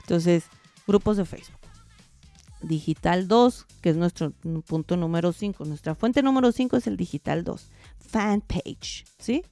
[0.00, 0.44] Entonces,
[0.86, 1.58] grupos de Facebook.
[2.62, 4.32] Digital 2, que es nuestro
[4.66, 5.64] punto número 5.
[5.64, 7.68] Nuestra fuente número 5 es el Digital 2.
[7.98, 9.44] Fanpage, ¿sí?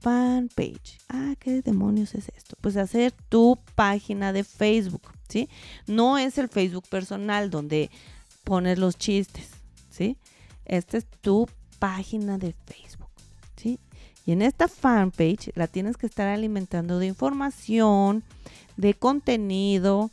[0.00, 0.98] Fanpage.
[1.08, 2.56] Ah, ¿qué demonios es esto?
[2.60, 5.15] Pues hacer tu página de Facebook.
[5.28, 5.48] ¿Sí?
[5.86, 7.90] No es el Facebook personal donde
[8.44, 9.48] pones los chistes,
[9.90, 10.16] ¿sí?
[10.64, 13.10] Esta es tu página de Facebook,
[13.56, 13.78] ¿sí?
[14.24, 18.24] Y en esta fanpage la tienes que estar alimentando de información,
[18.76, 20.10] de contenido,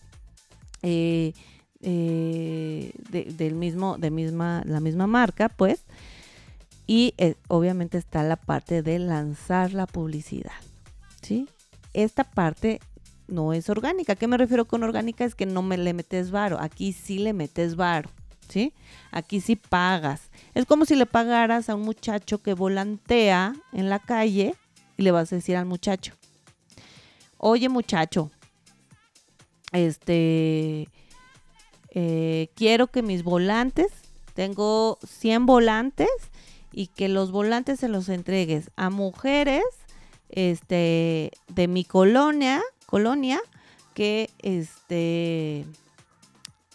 [0.83, 1.33] eh,
[1.81, 5.83] eh, del mismo, de misma, la misma marca, pues.
[6.85, 10.51] Y eh, obviamente está la parte de lanzar la publicidad,
[11.21, 11.47] ¿sí?
[11.93, 12.81] Esta parte
[13.33, 14.15] no es orgánica.
[14.15, 15.25] ¿Qué me refiero con orgánica?
[15.25, 16.59] Es que no me le metes varo.
[16.59, 18.09] Aquí sí le metes varo,
[18.47, 18.73] ¿sí?
[19.11, 20.29] Aquí sí pagas.
[20.53, 24.55] Es como si le pagaras a un muchacho que volantea en la calle
[24.97, 26.13] y le vas a decir al muchacho,
[27.37, 28.31] oye muchacho,
[29.71, 30.87] este,
[31.89, 33.91] eh, quiero que mis volantes,
[34.35, 36.09] tengo 100 volantes
[36.71, 39.63] y que los volantes se los entregues a mujeres
[40.29, 42.61] este, de mi colonia
[42.93, 43.41] colonia
[43.95, 45.65] que este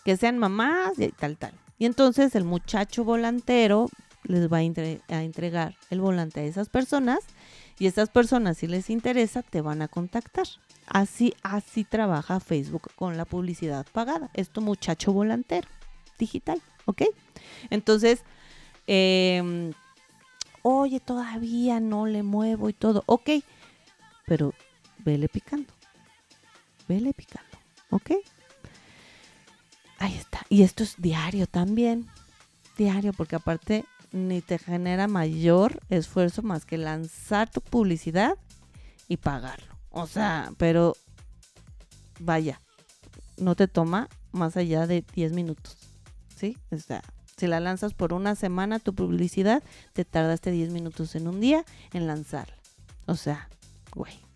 [0.05, 1.53] que sean mamás y tal tal.
[1.79, 3.89] Y entonces el muchacho volantero
[4.25, 7.21] les va a, entregar el volante a esas personas
[7.79, 10.49] y esas personas si les interesa te van a contactar.
[10.89, 14.29] Así así trabaja Facebook con la publicidad pagada.
[14.35, 15.69] Es tu muchacho volantero
[16.19, 17.03] digital, ¿ok?
[17.71, 18.25] Entonces,
[18.89, 19.73] em,
[20.63, 23.31] oye, todavía no le muevo y todo, ok,
[24.27, 24.53] pero
[25.05, 25.78] vele picando
[26.89, 27.59] vele picando,
[27.91, 28.13] ¿ok?
[29.99, 30.45] Ahí está.
[30.49, 32.07] Y esto es diario también.
[32.77, 38.39] Diario, porque aparte ni te genera mayor esfuerzo más que lanzar tu publicidad
[39.09, 39.77] y pagarlo.
[39.91, 40.97] O sea, pero
[42.21, 42.61] vaya,
[43.37, 45.77] no te toma más allá de 10 minutos.
[46.37, 46.57] ¿Sí?
[46.71, 47.03] O sea,
[47.37, 51.65] si la lanzas por una semana tu publicidad, te tardaste 10 minutos en un día
[51.93, 52.57] en lanzarla.
[53.07, 53.49] O sea,
[53.93, 54.28] güey.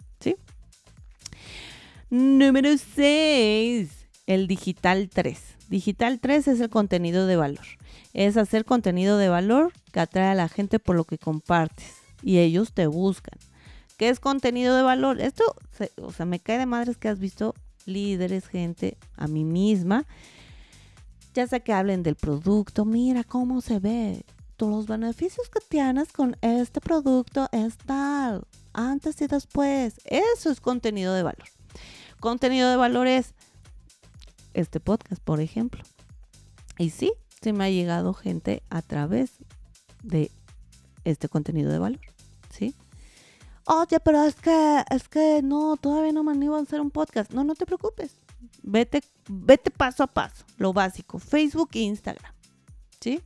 [2.13, 3.89] Número 6,
[4.27, 5.41] el digital 3.
[5.71, 7.65] Digital 3 es el contenido de valor.
[8.13, 12.37] Es hacer contenido de valor que atrae a la gente por lo que compartes y
[12.37, 13.39] ellos te buscan.
[13.97, 15.23] ¿Qué es contenido de valor?
[15.23, 15.57] Esto,
[16.03, 17.55] o sea, me cae de madres que has visto
[17.87, 20.05] líderes, gente, a mí misma,
[21.33, 24.23] ya sea que hablen del producto, mira cómo se ve,
[24.59, 28.45] todos los beneficios que tienes con este producto es tal.
[28.75, 29.99] antes y después.
[30.05, 31.49] Eso es contenido de valor.
[32.23, 33.35] Contenido de valor es
[34.55, 35.83] este podcast, por ejemplo.
[36.79, 39.33] Y sí, se me ha llegado gente a través
[40.05, 40.31] de
[41.03, 41.99] este contenido de valor,
[42.49, 42.77] ¿sí?
[43.67, 47.33] Oye, pero es que, es que no, todavía no me animo a hacer un podcast.
[47.33, 48.15] No, no te preocupes.
[48.63, 52.33] Vete, vete paso a paso, lo básico, Facebook e Instagram,
[53.01, 53.21] ¿sí?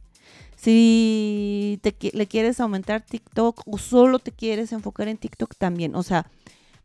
[0.57, 1.79] Si
[2.15, 6.31] le quieres aumentar TikTok o solo te quieres enfocar en TikTok también, o sea,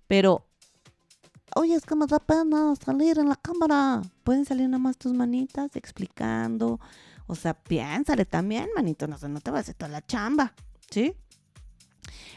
[0.07, 0.45] pero,
[1.55, 4.01] oye, es que me da pena salir en la cámara.
[4.23, 6.79] Pueden salir nada más tus manitas explicando,
[7.27, 10.53] o sea, piénsale también, manito, no, no te va a hacer toda la chamba,
[10.89, 11.15] ¿sí?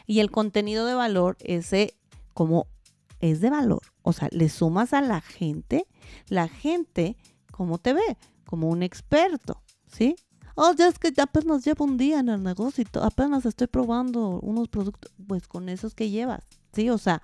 [0.05, 1.95] Y el contenido de valor, ese
[2.33, 2.67] como
[3.19, 5.87] es de valor, o sea, le sumas a la gente,
[6.27, 7.17] la gente,
[7.51, 8.17] ¿cómo te ve?
[8.45, 10.15] Como un experto, ¿sí?
[10.55, 14.69] Oh, ya es que apenas llevo un día en el negocio apenas estoy probando unos
[14.69, 16.89] productos, pues con esos que llevas, ¿sí?
[16.89, 17.21] O sea,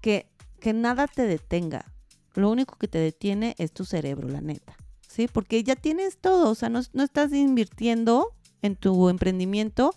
[0.00, 0.30] que,
[0.64, 1.84] que nada te detenga.
[2.32, 4.74] Lo único que te detiene es tu cerebro, la neta.
[5.06, 5.28] ¿sí?
[5.30, 9.94] Porque ya tienes todo, o sea, no, estás invirtiendo en tu emprendimiento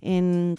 [0.00, 0.56] en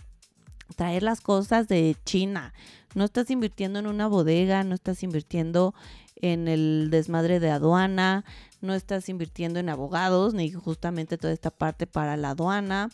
[0.75, 2.53] traer las cosas de China,
[2.93, 5.73] no estás invirtiendo en una bodega, no estás invirtiendo
[6.17, 8.25] en el desmadre de aduana,
[8.61, 12.91] no estás invirtiendo en abogados, ni justamente toda esta parte para la aduana.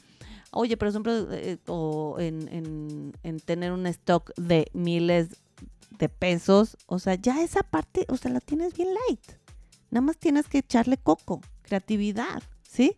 [0.51, 5.41] Oye, por ejemplo, eh, o en, en, tener un stock de miles
[5.97, 9.31] de pesos, o sea, ya esa parte, o sea, la tienes bien light.
[9.91, 12.97] Nada más tienes que echarle coco, creatividad, ¿sí?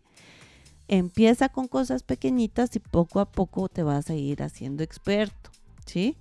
[0.88, 5.50] Empieza con cosas pequeñitas y poco a poco te vas a ir haciendo experto,
[5.86, 6.16] ¿sí?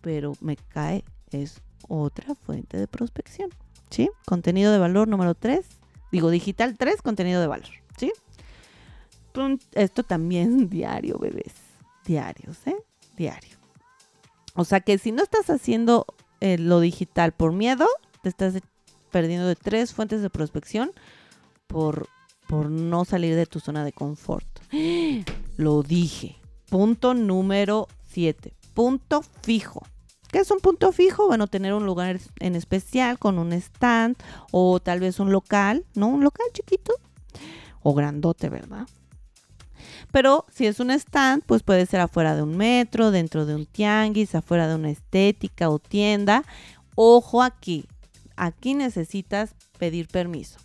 [0.00, 3.50] Pero me cae, es otra fuente de prospección,
[3.90, 4.10] ¿sí?
[4.24, 5.66] Contenido de valor número 3,
[6.10, 8.12] digo digital 3, contenido de valor, ¿sí?
[9.72, 11.54] Esto también diario, bebés,
[12.04, 12.76] diarios, ¿eh?
[13.16, 13.56] Diario.
[14.54, 16.06] O sea que si no estás haciendo
[16.42, 17.86] eh, lo digital por miedo,
[18.20, 18.54] te estás
[19.12, 20.90] perdiendo de tres fuentes de prospección
[21.68, 22.08] por,
[22.48, 24.48] por no salir de tu zona de confort.
[25.56, 26.40] Lo dije.
[26.68, 28.54] Punto número siete.
[28.74, 29.82] Punto fijo.
[30.32, 31.28] ¿Qué es un punto fijo?
[31.28, 34.16] Bueno, tener un lugar en especial con un stand
[34.50, 36.08] o tal vez un local, ¿no?
[36.08, 36.92] Un local chiquito
[37.84, 38.88] o grandote, ¿verdad?
[40.12, 43.66] Pero si es un stand, pues puede ser afuera de un metro, dentro de un
[43.66, 46.44] tianguis, afuera de una estética o tienda.
[46.94, 47.86] Ojo aquí,
[48.36, 50.58] aquí necesitas pedir permiso.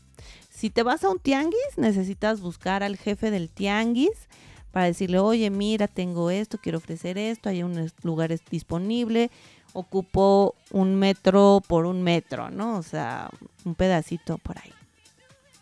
[0.51, 4.27] Si te vas a un tianguis, necesitas buscar al jefe del tianguis
[4.71, 9.31] para decirle, oye, mira, tengo esto, quiero ofrecer esto, hay un lugar disponible,
[9.73, 12.77] ocupo un metro por un metro, ¿no?
[12.77, 13.29] O sea,
[13.63, 14.73] un pedacito por ahí.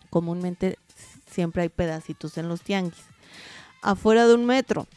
[0.09, 0.79] Comúnmente
[1.29, 3.03] siempre hay pedacitos en los tianguis.
[3.85, 4.87] Afuera de un metro.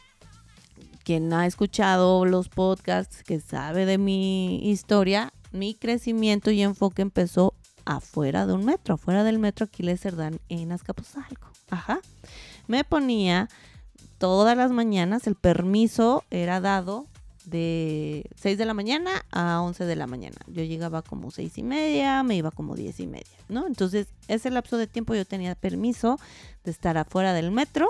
[1.03, 7.53] Quien ha escuchado los podcasts, que sabe de mi historia, mi crecimiento y enfoque empezó
[7.85, 11.51] afuera de un metro, afuera del metro Aquiles Cerdán en Azcapotzalco.
[11.69, 11.99] Ajá.
[12.65, 13.47] Me ponía
[14.17, 17.05] todas las mañanas, el permiso era dado
[17.45, 20.37] de 6 de la mañana a 11 de la mañana.
[20.47, 23.67] Yo llegaba como 6 y media, me iba como 10 y media, ¿no?
[23.67, 26.19] Entonces, ese lapso de tiempo yo tenía permiso
[26.63, 27.87] de estar afuera del metro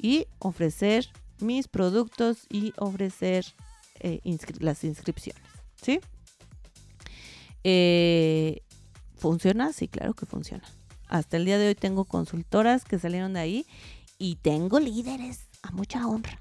[0.00, 1.08] y ofrecer
[1.40, 3.44] mis productos y ofrecer
[4.00, 4.20] eh,
[4.58, 5.42] las inscripciones,
[5.80, 6.00] ¿sí?
[7.64, 8.62] Eh,
[9.16, 9.72] ¿Funciona?
[9.72, 10.64] Sí, claro que funciona.
[11.08, 13.66] Hasta el día de hoy tengo consultoras que salieron de ahí
[14.18, 16.40] y tengo líderes a mucha honra.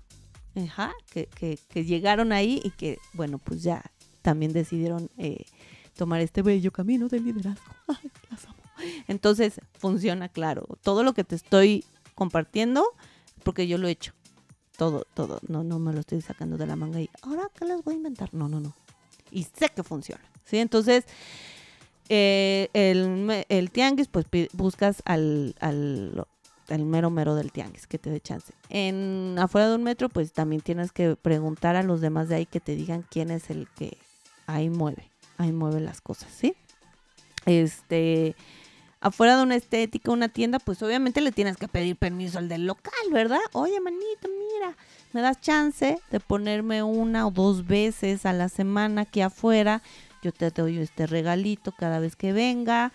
[0.55, 3.83] Ajá, que, que, llegaron ahí y que, bueno, pues ya
[4.21, 5.45] también decidieron eh,
[5.95, 7.73] tomar este bello camino del liderazgo.
[8.29, 8.55] las amo.
[9.07, 10.67] Entonces, funciona, claro.
[10.81, 11.85] Todo lo que te estoy
[12.15, 12.85] compartiendo,
[13.43, 14.13] porque yo lo he hecho.
[14.77, 15.39] Todo, todo.
[15.47, 17.97] No, no me lo estoy sacando de la manga y ahora, ¿qué les voy a
[17.97, 18.33] inventar?
[18.33, 18.73] No, no, no.
[19.31, 20.23] Y sé que funciona.
[20.45, 20.57] ¿sí?
[20.57, 21.05] Entonces,
[22.09, 26.25] eh, el, tianguis, pues buscas al, al,
[26.85, 28.53] mero mero del tianguis que te dé chance.
[28.69, 32.45] En afuera de un metro, pues también tienes que preguntar a los demás de ahí
[32.45, 33.97] que te digan quién es el que
[34.47, 36.55] ahí mueve, ahí mueve las cosas, ¿sí?
[37.45, 38.35] Este,
[39.01, 42.65] afuera de una estética, una tienda, pues obviamente le tienes que pedir permiso al del
[42.65, 43.39] local, ¿verdad?
[43.53, 44.75] Oye, manito, mira,
[45.13, 49.81] me das chance de ponerme una o dos veces a la semana aquí afuera
[50.21, 52.91] yo te doy este regalito cada vez que venga,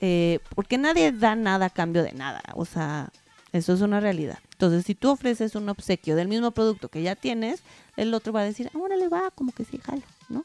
[0.00, 3.10] eh, porque nadie da nada a cambio de nada, o sea,
[3.52, 4.38] eso es una realidad.
[4.52, 7.62] Entonces, si tú ofreces un obsequio del mismo producto que ya tienes,
[7.96, 10.42] el otro va a decir, ahora le va, como que sí, jalo, ¿no?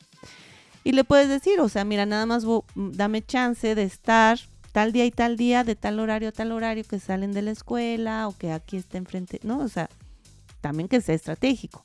[0.84, 2.46] Y le puedes decir, o sea, mira, nada más
[2.76, 4.40] dame chance de estar
[4.72, 7.52] tal día y tal día, de tal horario a tal horario, que salen de la
[7.52, 9.60] escuela o que aquí esté enfrente, ¿no?
[9.60, 9.90] O sea,
[10.62, 11.84] también que sea estratégico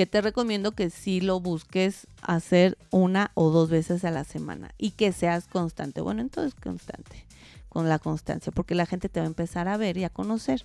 [0.00, 4.74] que te recomiendo que sí lo busques hacer una o dos veces a la semana
[4.78, 6.00] y que seas constante.
[6.00, 7.26] Bueno, entonces constante,
[7.68, 10.64] con la constancia, porque la gente te va a empezar a ver y a conocer.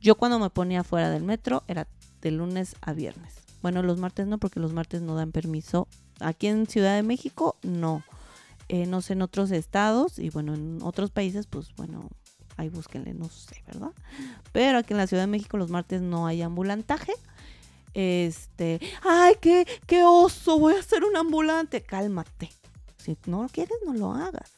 [0.00, 1.88] Yo cuando me ponía fuera del metro era
[2.22, 3.34] de lunes a viernes.
[3.60, 5.88] Bueno, los martes no, porque los martes no dan permiso.
[6.20, 8.04] Aquí en Ciudad de México no.
[8.68, 12.08] Eh, no sé, en otros estados y bueno, en otros países, pues bueno,
[12.56, 13.92] ahí búsquenle, no sé, ¿verdad?
[14.52, 17.12] Pero aquí en la Ciudad de México los martes no hay ambulantaje.
[17.94, 21.82] Este, ay, qué, qué oso, voy a hacer un ambulante.
[21.82, 22.50] Cálmate.
[22.98, 24.52] Si no lo quieres, no lo hagas.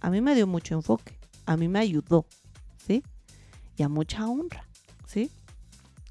[0.00, 1.18] A mí me dio mucho enfoque.
[1.46, 2.26] A mí me ayudó,
[2.86, 3.02] ¿sí?
[3.76, 4.64] Y a mucha honra,
[5.06, 5.30] ¿sí?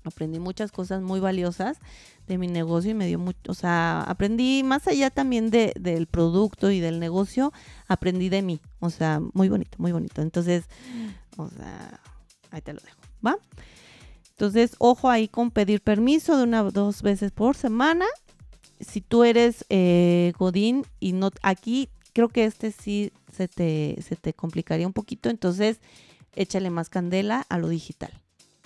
[0.04, 1.78] Aprendí muchas cosas muy valiosas
[2.30, 6.06] de mi negocio y me dio mucho, o sea, aprendí más allá también de, del
[6.06, 7.52] producto y del negocio,
[7.88, 10.22] aprendí de mí, o sea, muy bonito, muy bonito.
[10.22, 10.66] Entonces,
[11.38, 12.00] o sea,
[12.52, 13.36] ahí te lo dejo, ¿va?
[14.30, 18.06] Entonces, ojo ahí con pedir permiso de una o dos veces por semana.
[18.80, 24.16] Si tú eres eh, Godín y no, aquí creo que este sí se te, se
[24.16, 25.80] te complicaría un poquito, entonces
[26.36, 28.14] échale más candela a lo digital.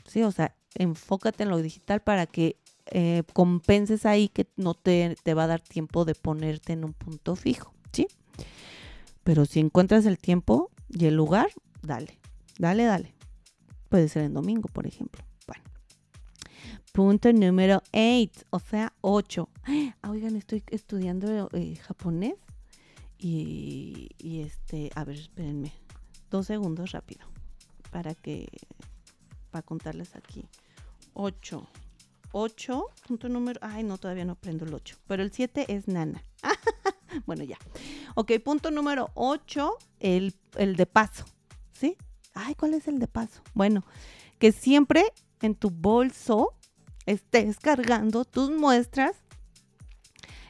[0.06, 2.58] Sí, o sea, enfócate en lo digital para que
[2.88, 6.94] eh, compenses ahí que no te, te va a dar tiempo de ponerte en un
[6.94, 8.08] punto fijo, ¿sí?
[9.24, 11.48] Pero si encuentras el tiempo y el lugar,
[11.82, 12.20] dale,
[12.60, 13.16] dale, dale.
[13.90, 15.24] Puede ser en domingo, por ejemplo.
[16.94, 19.50] Punto número 8, o sea, 8.
[20.04, 22.36] Ah, oigan, estoy estudiando eh, japonés.
[23.18, 25.74] Y, y, este, a ver, espérenme.
[26.30, 27.26] Dos segundos rápido.
[27.90, 28.48] Para que,
[29.50, 30.46] para contarles aquí.
[31.16, 31.68] 8.
[32.34, 36.24] 8, punto número, ay no, todavía no aprendo el 8, pero el 7 es nana.
[37.26, 37.58] bueno, ya.
[38.16, 41.26] Ok, punto número 8, el, el de paso,
[41.72, 41.96] ¿sí?
[42.34, 43.42] Ay, ¿cuál es el de paso?
[43.54, 43.86] Bueno,
[44.40, 45.06] que siempre
[45.42, 46.54] en tu bolso
[47.06, 49.16] estés cargando tus muestras,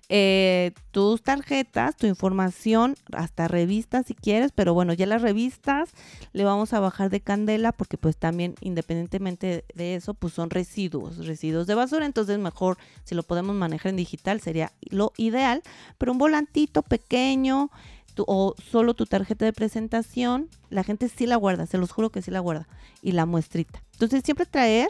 [0.10, 5.92] eh, tus tarjetas, tu información, hasta revistas si quieres, pero bueno, ya las revistas
[6.34, 11.26] le vamos a bajar de candela porque pues también independientemente de eso, pues son residuos,
[11.26, 15.64] residuos de basura, entonces mejor si lo podemos manejar en digital sería lo ideal,
[15.98, 17.72] pero un volantito pequeño,
[18.28, 22.22] o solo tu tarjeta de presentación, la gente sí la guarda, se los juro que
[22.22, 22.68] sí la guarda,
[23.02, 23.82] y la muestrita.
[23.94, 24.90] Entonces siempre traer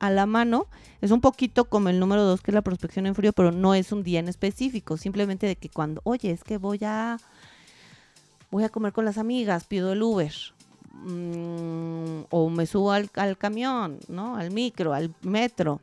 [0.00, 0.66] a la mano.
[1.00, 3.74] Es un poquito como el número dos, que es la prospección en frío, pero no
[3.74, 4.96] es un día en específico.
[4.96, 7.18] Simplemente de que cuando, oye, es que voy a,
[8.50, 10.34] voy a comer con las amigas, pido el Uber.
[10.92, 14.36] Mm, o me subo al, al, camión, ¿no?
[14.36, 15.80] Al micro, al metro.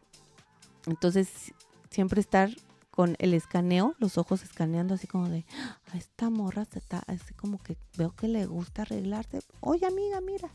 [0.85, 1.53] Entonces,
[1.89, 2.49] siempre estar
[2.91, 5.45] con el escaneo, los ojos escaneando así como de,
[5.93, 9.39] a esta morra se está, así como que veo que le gusta arreglarse.
[9.59, 10.49] Oye, amiga, mira,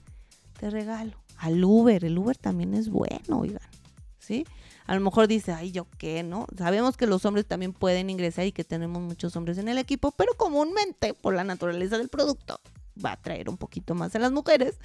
[0.62, 2.04] te regalo al Uber.
[2.04, 3.68] El Uber también es bueno, oigan,
[4.20, 4.46] ¿sí?
[4.86, 6.46] A lo mejor dice, ay, ¿yo qué, no?
[6.56, 10.12] Sabemos que los hombres también pueden ingresar y que tenemos muchos hombres en el equipo,
[10.12, 12.60] pero comúnmente, por la naturaleza del producto,
[13.04, 14.78] va a traer un poquito más a las mujeres.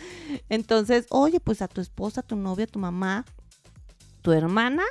[0.49, 3.23] Entonces, oye, pues a tu esposa, a tu novia, a tu mamá,
[4.23, 4.83] tu hermana,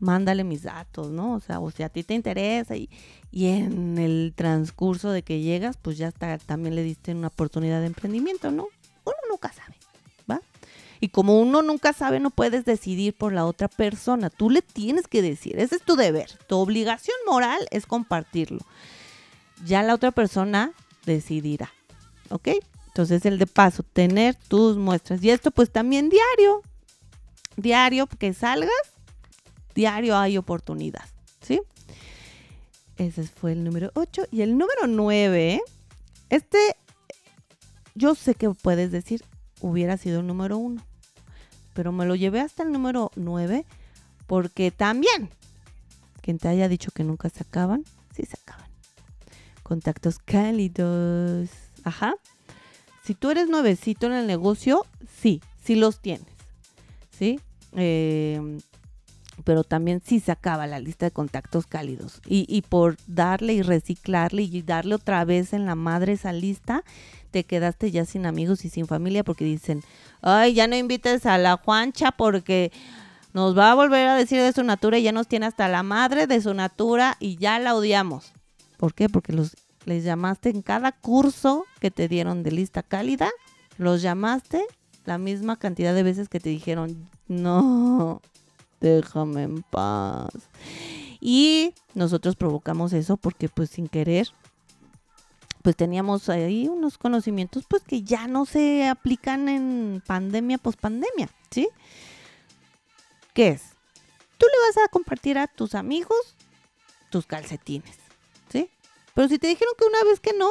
[0.00, 1.32] mándale mis datos, ¿no?
[1.32, 2.90] O sea, o si a ti te interesa y,
[3.30, 7.80] y en el transcurso de que llegas, pues ya está, también le diste una oportunidad
[7.80, 8.68] de emprendimiento, ¿no?
[9.06, 9.75] Uno nunca sabe.
[11.00, 14.30] Y como uno nunca sabe, no puedes decidir por la otra persona.
[14.30, 15.58] Tú le tienes que decir.
[15.58, 16.30] Ese es tu deber.
[16.46, 18.60] Tu obligación moral es compartirlo.
[19.64, 20.72] Ya la otra persona
[21.04, 21.72] decidirá.
[22.30, 22.48] ¿Ok?
[22.88, 25.22] Entonces el de paso, tener tus muestras.
[25.22, 26.62] Y esto pues también diario.
[27.56, 28.70] Diario que salgas,
[29.74, 31.04] diario hay oportunidad.
[31.42, 31.60] ¿Sí?
[32.96, 34.28] Ese fue el número 8.
[34.30, 35.60] Y el número 9,
[36.30, 36.58] este,
[37.94, 39.22] yo sé que puedes decir,
[39.70, 40.82] hubiera sido el número uno.
[41.74, 43.64] Pero me lo llevé hasta el número nueve
[44.26, 45.30] porque también,
[46.20, 48.66] quien te haya dicho que nunca se acaban, sí se acaban.
[49.62, 51.50] Contactos cálidos.
[51.84, 52.14] Ajá.
[53.04, 54.86] Si tú eres nuevecito en el negocio,
[55.20, 56.26] sí, sí los tienes.
[57.16, 57.40] ¿Sí?
[57.76, 58.58] Eh,
[59.44, 62.20] pero también sí se acaba la lista de contactos cálidos.
[62.26, 66.84] Y, y, por darle y reciclarle y darle otra vez en la madre esa lista,
[67.30, 69.82] te quedaste ya sin amigos y sin familia porque dicen,
[70.22, 72.72] ay, ya no invites a la Juancha porque
[73.34, 75.82] nos va a volver a decir de su natura y ya nos tiene hasta la
[75.82, 78.32] madre de su natura y ya la odiamos.
[78.78, 79.08] ¿Por qué?
[79.08, 79.56] Porque los
[79.86, 83.30] les llamaste en cada curso que te dieron de lista cálida,
[83.78, 84.64] los llamaste
[85.04, 88.20] la misma cantidad de veces que te dijeron, no,
[88.80, 90.30] déjame en paz.
[91.20, 94.28] Y nosotros provocamos eso porque pues sin querer
[95.62, 101.68] pues teníamos ahí unos conocimientos pues que ya no se aplican en pandemia, pospandemia, ¿sí?
[103.34, 103.76] ¿Qué es?
[104.38, 106.36] tú le vas a compartir a tus amigos
[107.10, 107.96] tus calcetines,
[108.50, 108.68] ¿sí?
[109.14, 110.50] Pero si te dijeron que una vez que no,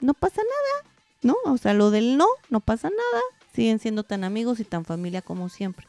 [0.00, 0.90] no pasa nada,
[1.22, 1.36] ¿no?
[1.44, 3.22] O sea, lo del no, no pasa nada.
[3.54, 5.86] Siguen siendo tan amigos y tan familia como siempre.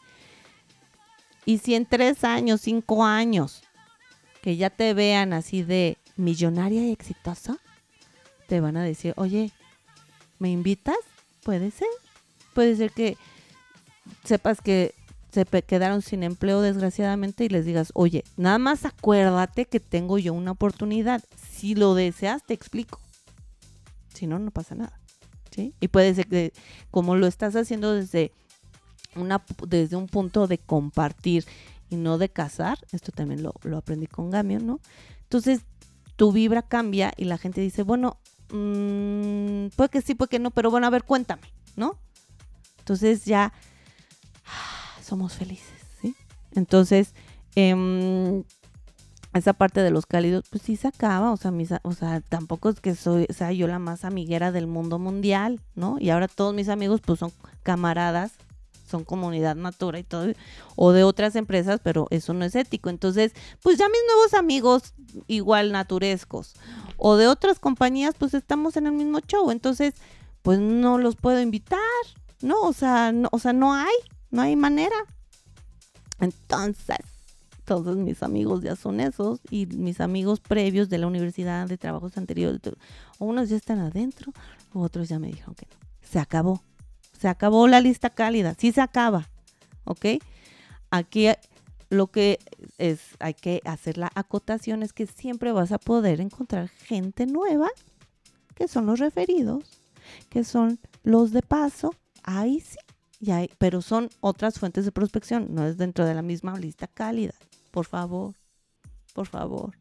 [1.45, 3.61] Y si en tres años, cinco años,
[4.41, 7.57] que ya te vean así de millonaria y exitosa,
[8.47, 9.51] te van a decir, oye,
[10.39, 10.97] ¿me invitas?
[11.43, 11.87] Puede ser.
[12.53, 13.17] Puede ser que
[14.23, 14.93] sepas que
[15.31, 20.33] se quedaron sin empleo desgraciadamente y les digas, oye, nada más acuérdate que tengo yo
[20.33, 21.23] una oportunidad.
[21.51, 23.01] Si lo deseas, te explico.
[24.13, 24.97] Si no, no pasa nada.
[25.51, 25.73] ¿sí?
[25.81, 26.53] Y puede ser que
[26.89, 28.31] como lo estás haciendo desde,
[29.15, 31.45] una, desde un punto de compartir
[31.89, 34.79] y no de casar, esto también lo, aprendí con Gamio, ¿no?
[35.23, 35.61] Entonces,
[36.15, 38.17] tu vibra cambia y la gente dice, bueno,
[38.51, 41.97] mmm, puede que sí, puede que no, pero bueno, a ver, cuéntame, ¿no?
[42.79, 43.53] Entonces ya
[45.01, 46.15] somos felices, ¿sí?
[46.53, 47.13] Entonces,
[47.55, 48.43] eh,
[49.35, 52.69] esa parte de los cálidos, pues sí se acaba, o sea, mis, o sea, tampoco
[52.69, 55.97] es que soy, sea yo la más amiguera del mundo mundial, ¿no?
[55.99, 58.33] Y ahora todos mis amigos, pues son camaradas,
[58.95, 60.31] son comunidad natura y todo,
[60.77, 62.89] o de otras empresas, pero eso no es ético.
[62.89, 64.93] Entonces, pues ya mis nuevos amigos,
[65.27, 66.53] igual naturescos,
[66.97, 69.95] o de otras compañías, pues estamos en el mismo show, entonces,
[70.43, 71.79] pues no los puedo invitar,
[72.41, 72.61] ¿no?
[72.61, 73.95] O sea, no, o sea, no hay,
[74.31, 74.95] no hay manera.
[76.19, 76.97] Entonces,
[77.65, 82.17] todos mis amigos ya son esos y mis amigos previos de la universidad, de trabajos
[82.17, 82.61] anteriores,
[83.19, 84.31] unos ya están adentro,
[84.73, 85.75] otros ya me dijeron que no.
[86.09, 86.61] Se acabó.
[87.17, 88.55] Se acabó la lista cálida.
[88.57, 89.29] Sí se acaba.
[89.83, 90.05] ¿Ok?
[90.89, 91.27] Aquí
[91.89, 92.39] lo que
[92.77, 97.69] es, hay que hacer la acotación es que siempre vas a poder encontrar gente nueva,
[98.55, 99.81] que son los referidos,
[100.29, 101.93] que son los de paso.
[102.23, 102.77] Ahí sí
[103.57, 107.33] pero son otras fuentes de prospección, no es dentro de la misma lista cálida.
[107.71, 108.35] Por favor,
[109.13, 109.75] por favor.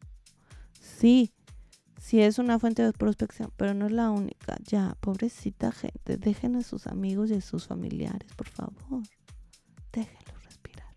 [0.79, 1.31] Sí,
[2.05, 4.57] sí es una fuente de prospección, pero no es la única.
[4.63, 9.01] Ya, pobrecita gente, dejen a sus amigos y a sus familiares, por favor.
[9.91, 10.93] Déjenlos respirar.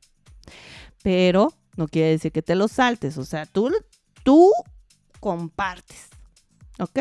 [1.02, 3.72] Pero no quiere decir que te los saltes, o sea, tú,
[4.22, 4.52] tú
[5.20, 6.09] compartes.
[6.78, 7.00] ¿Ok?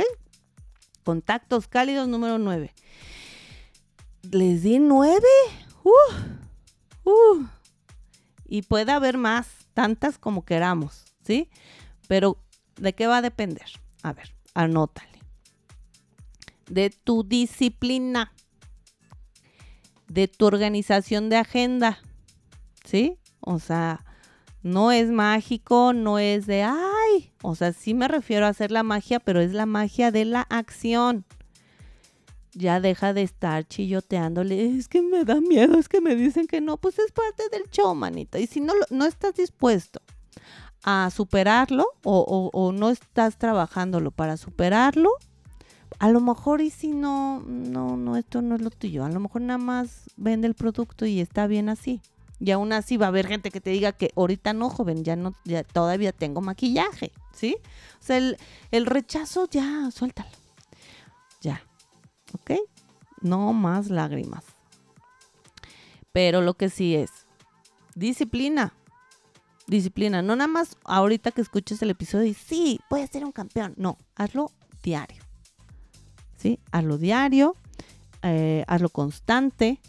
[1.04, 2.74] Contactos cálidos número 9
[4.32, 5.28] les di nueve.
[5.84, 7.48] Uh, uh.
[8.46, 11.50] Y puede haber más, tantas como queramos, ¿sí?
[12.08, 12.38] Pero,
[12.78, 13.68] ¿de qué va a depender?
[14.08, 15.20] A ver, anótale.
[16.70, 18.32] De tu disciplina,
[20.08, 22.00] de tu organización de agenda,
[22.86, 23.18] ¿sí?
[23.42, 24.06] O sea,
[24.64, 28.84] no es mágico, no es de, ay, o sea, sí me refiero a hacer la
[28.84, 31.26] magia, pero es la magia de la acción
[32.54, 36.62] ya deja de estar chilloteándole, es que me da miedo, es que me dicen que
[36.62, 38.40] no, pues es parte del show, manita.
[38.40, 40.02] Y si no, no estás dispuesto
[40.90, 45.10] a superarlo o, o, no estás trabajándolo para superarlo,
[46.00, 49.20] a lo mejor y si no, no, no, esto no es lo tuyo, a lo
[49.20, 52.02] mejor nada más vende el producto y está bien así.
[52.40, 55.18] Y aún así va a haber gente que te diga que ahorita no, joven, ya
[55.18, 57.58] no, ya todavía tengo maquillaje, ¿sí?
[58.00, 58.38] O sea, el,
[58.72, 60.30] el rechazo ya, suéltalo.
[61.42, 61.64] Ya,
[62.34, 62.52] ¿Ok?
[63.20, 64.46] No más lágrimas.
[66.14, 67.12] Pero lo que sí es
[67.94, 68.74] disciplina.
[69.68, 70.22] Disciplina.
[70.22, 73.74] No nada más ahorita que escuches el episodio y sí, voy a ser un campeón.
[73.78, 74.52] No, hazlo
[74.82, 75.22] diario.
[76.38, 76.60] ¿Sí?
[76.72, 77.56] Hazlo diario.
[78.24, 79.82] Eh, hazlo constante.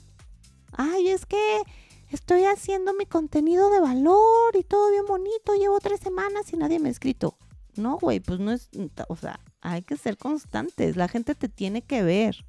[0.72, 1.62] Ay, es que
[2.10, 5.54] estoy haciendo mi contenido de valor y todo bien bonito.
[5.54, 7.36] Llevo tres semanas y nadie me ha escrito.
[7.76, 8.68] No, güey, pues no es,
[9.08, 10.96] o sea, hay que ser constantes.
[10.96, 12.44] La gente te tiene que ver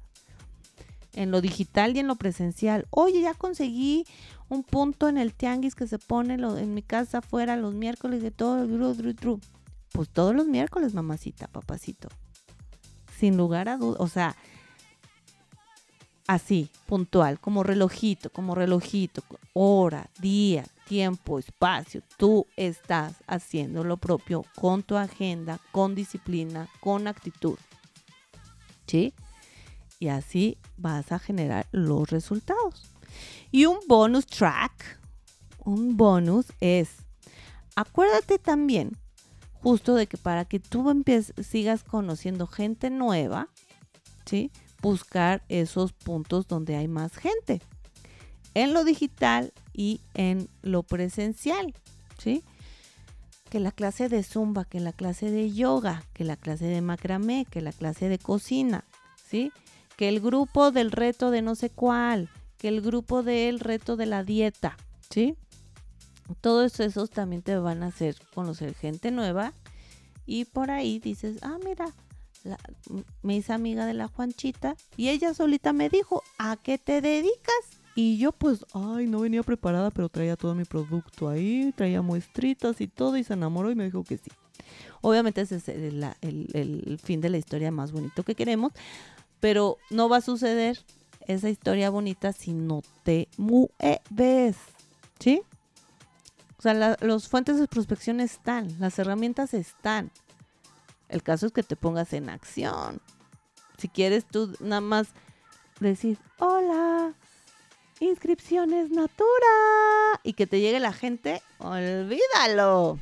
[1.12, 2.86] en lo digital y en lo presencial.
[2.90, 4.06] Oye, ya conseguí
[4.50, 8.32] un punto en el tianguis que se pone en mi casa afuera los miércoles de
[8.32, 8.66] todo.
[9.92, 12.08] Pues todos los miércoles, mamacita, papacito.
[13.18, 14.00] Sin lugar a dudas.
[14.00, 14.36] O sea,
[16.26, 19.22] así, puntual, como relojito, como relojito,
[19.52, 22.02] hora, día, tiempo, espacio.
[22.16, 27.56] Tú estás haciendo lo propio con tu agenda, con disciplina, con actitud.
[28.88, 29.14] ¿Sí?
[30.00, 32.90] Y así vas a generar los resultados.
[33.50, 35.00] Y un bonus track,
[35.64, 36.90] un bonus es,
[37.74, 38.96] acuérdate también
[39.62, 41.04] justo de que para que tú
[41.42, 43.48] sigas conociendo gente nueva,
[44.24, 44.50] ¿sí?
[44.82, 47.60] Buscar esos puntos donde hay más gente.
[48.54, 51.74] En lo digital y en lo presencial,
[52.18, 52.42] ¿sí?
[53.50, 57.46] Que la clase de zumba, que la clase de yoga, que la clase de macramé,
[57.50, 58.84] que la clase de cocina,
[59.28, 59.52] ¿sí?
[59.96, 62.30] Que el grupo del reto de no sé cuál,
[62.60, 64.76] que el grupo del reto de la dieta,
[65.08, 65.34] ¿sí?
[66.42, 69.54] Todos esos también te van a hacer conocer gente nueva
[70.26, 71.86] y por ahí dices, ah, mira,
[73.22, 77.80] me hice amiga de la Juanchita y ella solita me dijo, ¿a qué te dedicas?
[77.94, 82.80] Y yo pues, ay, no venía preparada, pero traía todo mi producto ahí, traía muestritas
[82.82, 84.30] y todo y se enamoró y me dijo que sí.
[85.00, 88.72] Obviamente ese es el, el fin de la historia más bonito que queremos,
[89.40, 90.78] pero no va a suceder
[91.26, 94.56] esa historia bonita si no te mueves,
[95.18, 95.42] ¿sí?
[96.58, 100.10] O sea, los fuentes de prospección están, las herramientas están.
[101.08, 103.00] El caso es que te pongas en acción.
[103.78, 105.08] Si quieres tú nada más
[105.80, 107.14] decir, hola,
[107.98, 112.98] inscripciones Natura, y que te llegue la gente, olvídalo.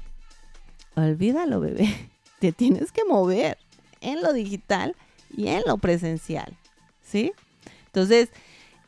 [0.95, 2.11] Olvídalo, bebé.
[2.39, 3.59] Te tienes que mover
[4.01, 4.95] en lo digital
[5.37, 6.57] y en lo presencial.
[7.03, 7.33] ¿Sí?
[7.99, 8.31] Entonces,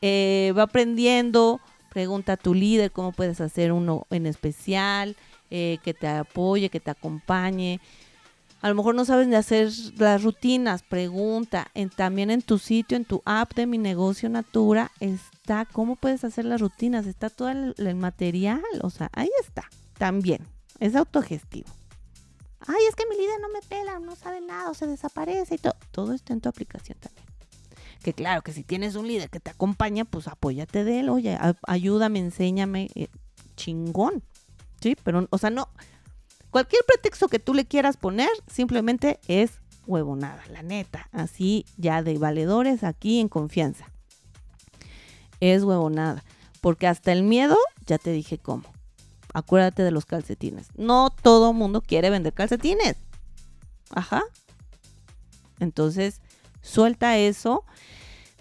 [0.02, 5.16] eh, va aprendiendo, pregunta a tu líder cómo puedes hacer uno en especial,
[5.50, 7.80] eh, que te apoye, que te acompañe.
[8.60, 11.72] A lo mejor no sabes de hacer las rutinas, pregunta.
[11.96, 16.44] también en tu sitio, en tu app de mi negocio Natura, está cómo puedes hacer
[16.44, 20.46] las rutinas, está todo el, el material, o sea, ahí está, también.
[20.78, 21.68] Es autogestivo.
[22.60, 25.58] Ay, es que mi líder no me pela, no sabe nada, o se desaparece y
[25.58, 25.74] todo.
[25.90, 27.29] Todo está en tu aplicación también.
[28.02, 31.38] Que claro, que si tienes un líder que te acompaña, pues apóyate de él, oye,
[31.66, 33.08] ayúdame, enséñame, eh,
[33.56, 34.22] chingón.
[34.80, 35.68] Sí, pero, o sea, no.
[36.50, 41.08] Cualquier pretexto que tú le quieras poner, simplemente es huevonada, la neta.
[41.12, 43.86] Así ya de valedores aquí en confianza.
[45.40, 46.24] Es huevonada.
[46.60, 48.64] Porque hasta el miedo, ya te dije cómo.
[49.32, 50.68] Acuérdate de los calcetines.
[50.76, 52.96] No todo mundo quiere vender calcetines.
[53.90, 54.22] Ajá.
[55.60, 56.20] Entonces,
[56.62, 57.64] suelta eso.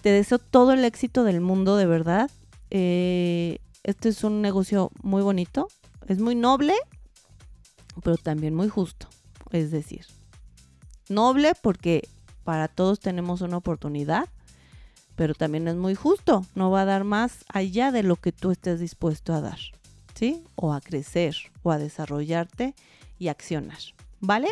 [0.01, 2.31] Te deseo todo el éxito del mundo, de verdad.
[2.69, 3.59] Este
[4.09, 5.67] es un negocio muy bonito,
[6.07, 6.73] es muy noble,
[8.03, 9.07] pero también muy justo.
[9.51, 10.05] Es decir,
[11.09, 12.07] noble porque
[12.43, 14.29] para todos tenemos una oportunidad,
[15.15, 16.45] pero también es muy justo.
[16.55, 19.59] No va a dar más allá de lo que tú estés dispuesto a dar,
[20.15, 20.43] ¿sí?
[20.55, 22.73] O a crecer, o a desarrollarte
[23.17, 23.79] y accionar,
[24.19, 24.47] ¿vale?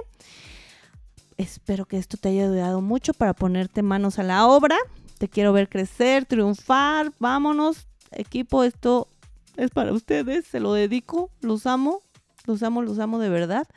[1.37, 4.77] Espero que esto te haya ayudado mucho para ponerte manos a la obra.
[5.17, 7.11] Te quiero ver crecer, triunfar.
[7.19, 9.07] Vámonos, equipo, esto
[9.55, 12.01] es para ustedes, se lo dedico, los amo,
[12.45, 13.67] los amo, los amo de verdad.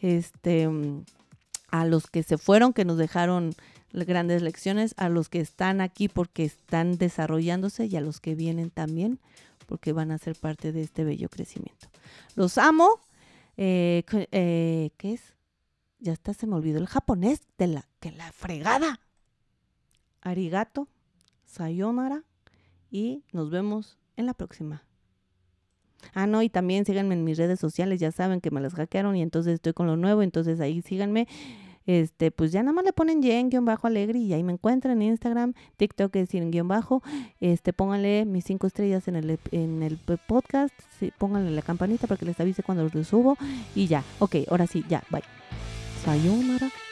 [0.00, 0.68] Este,
[1.70, 3.54] a los que se fueron, que nos dejaron
[3.92, 8.70] grandes lecciones, a los que están aquí porque están desarrollándose y a los que vienen
[8.70, 9.20] también
[9.66, 11.88] porque van a ser parte de este bello crecimiento.
[12.34, 13.00] Los amo.
[13.56, 15.22] Eh, eh, ¿Qué es?
[16.02, 19.00] Ya está, se me olvidó el japonés de la que la fregada.
[20.20, 20.88] Arigato,
[21.46, 22.24] sayonara
[22.90, 24.84] y nos vemos en la próxima.
[26.14, 29.16] Ah, no, y también síganme en mis redes sociales, ya saben que me las hackearon
[29.16, 31.28] y entonces estoy con lo nuevo, entonces ahí síganme.
[31.84, 35.02] Este, pues ya nada más le ponen yen guion bajo alegre y ahí me encuentran
[35.02, 37.02] en Instagram, TikTok es en guion bajo.
[37.40, 40.74] Este, pónganle mis cinco estrellas en el, en el podcast,
[41.18, 43.36] pónganle la campanita para que les avise cuando los subo
[43.74, 44.04] y ya.
[44.20, 45.41] Ok, ahora sí, ya, bye.
[46.02, 46.91] さようなら。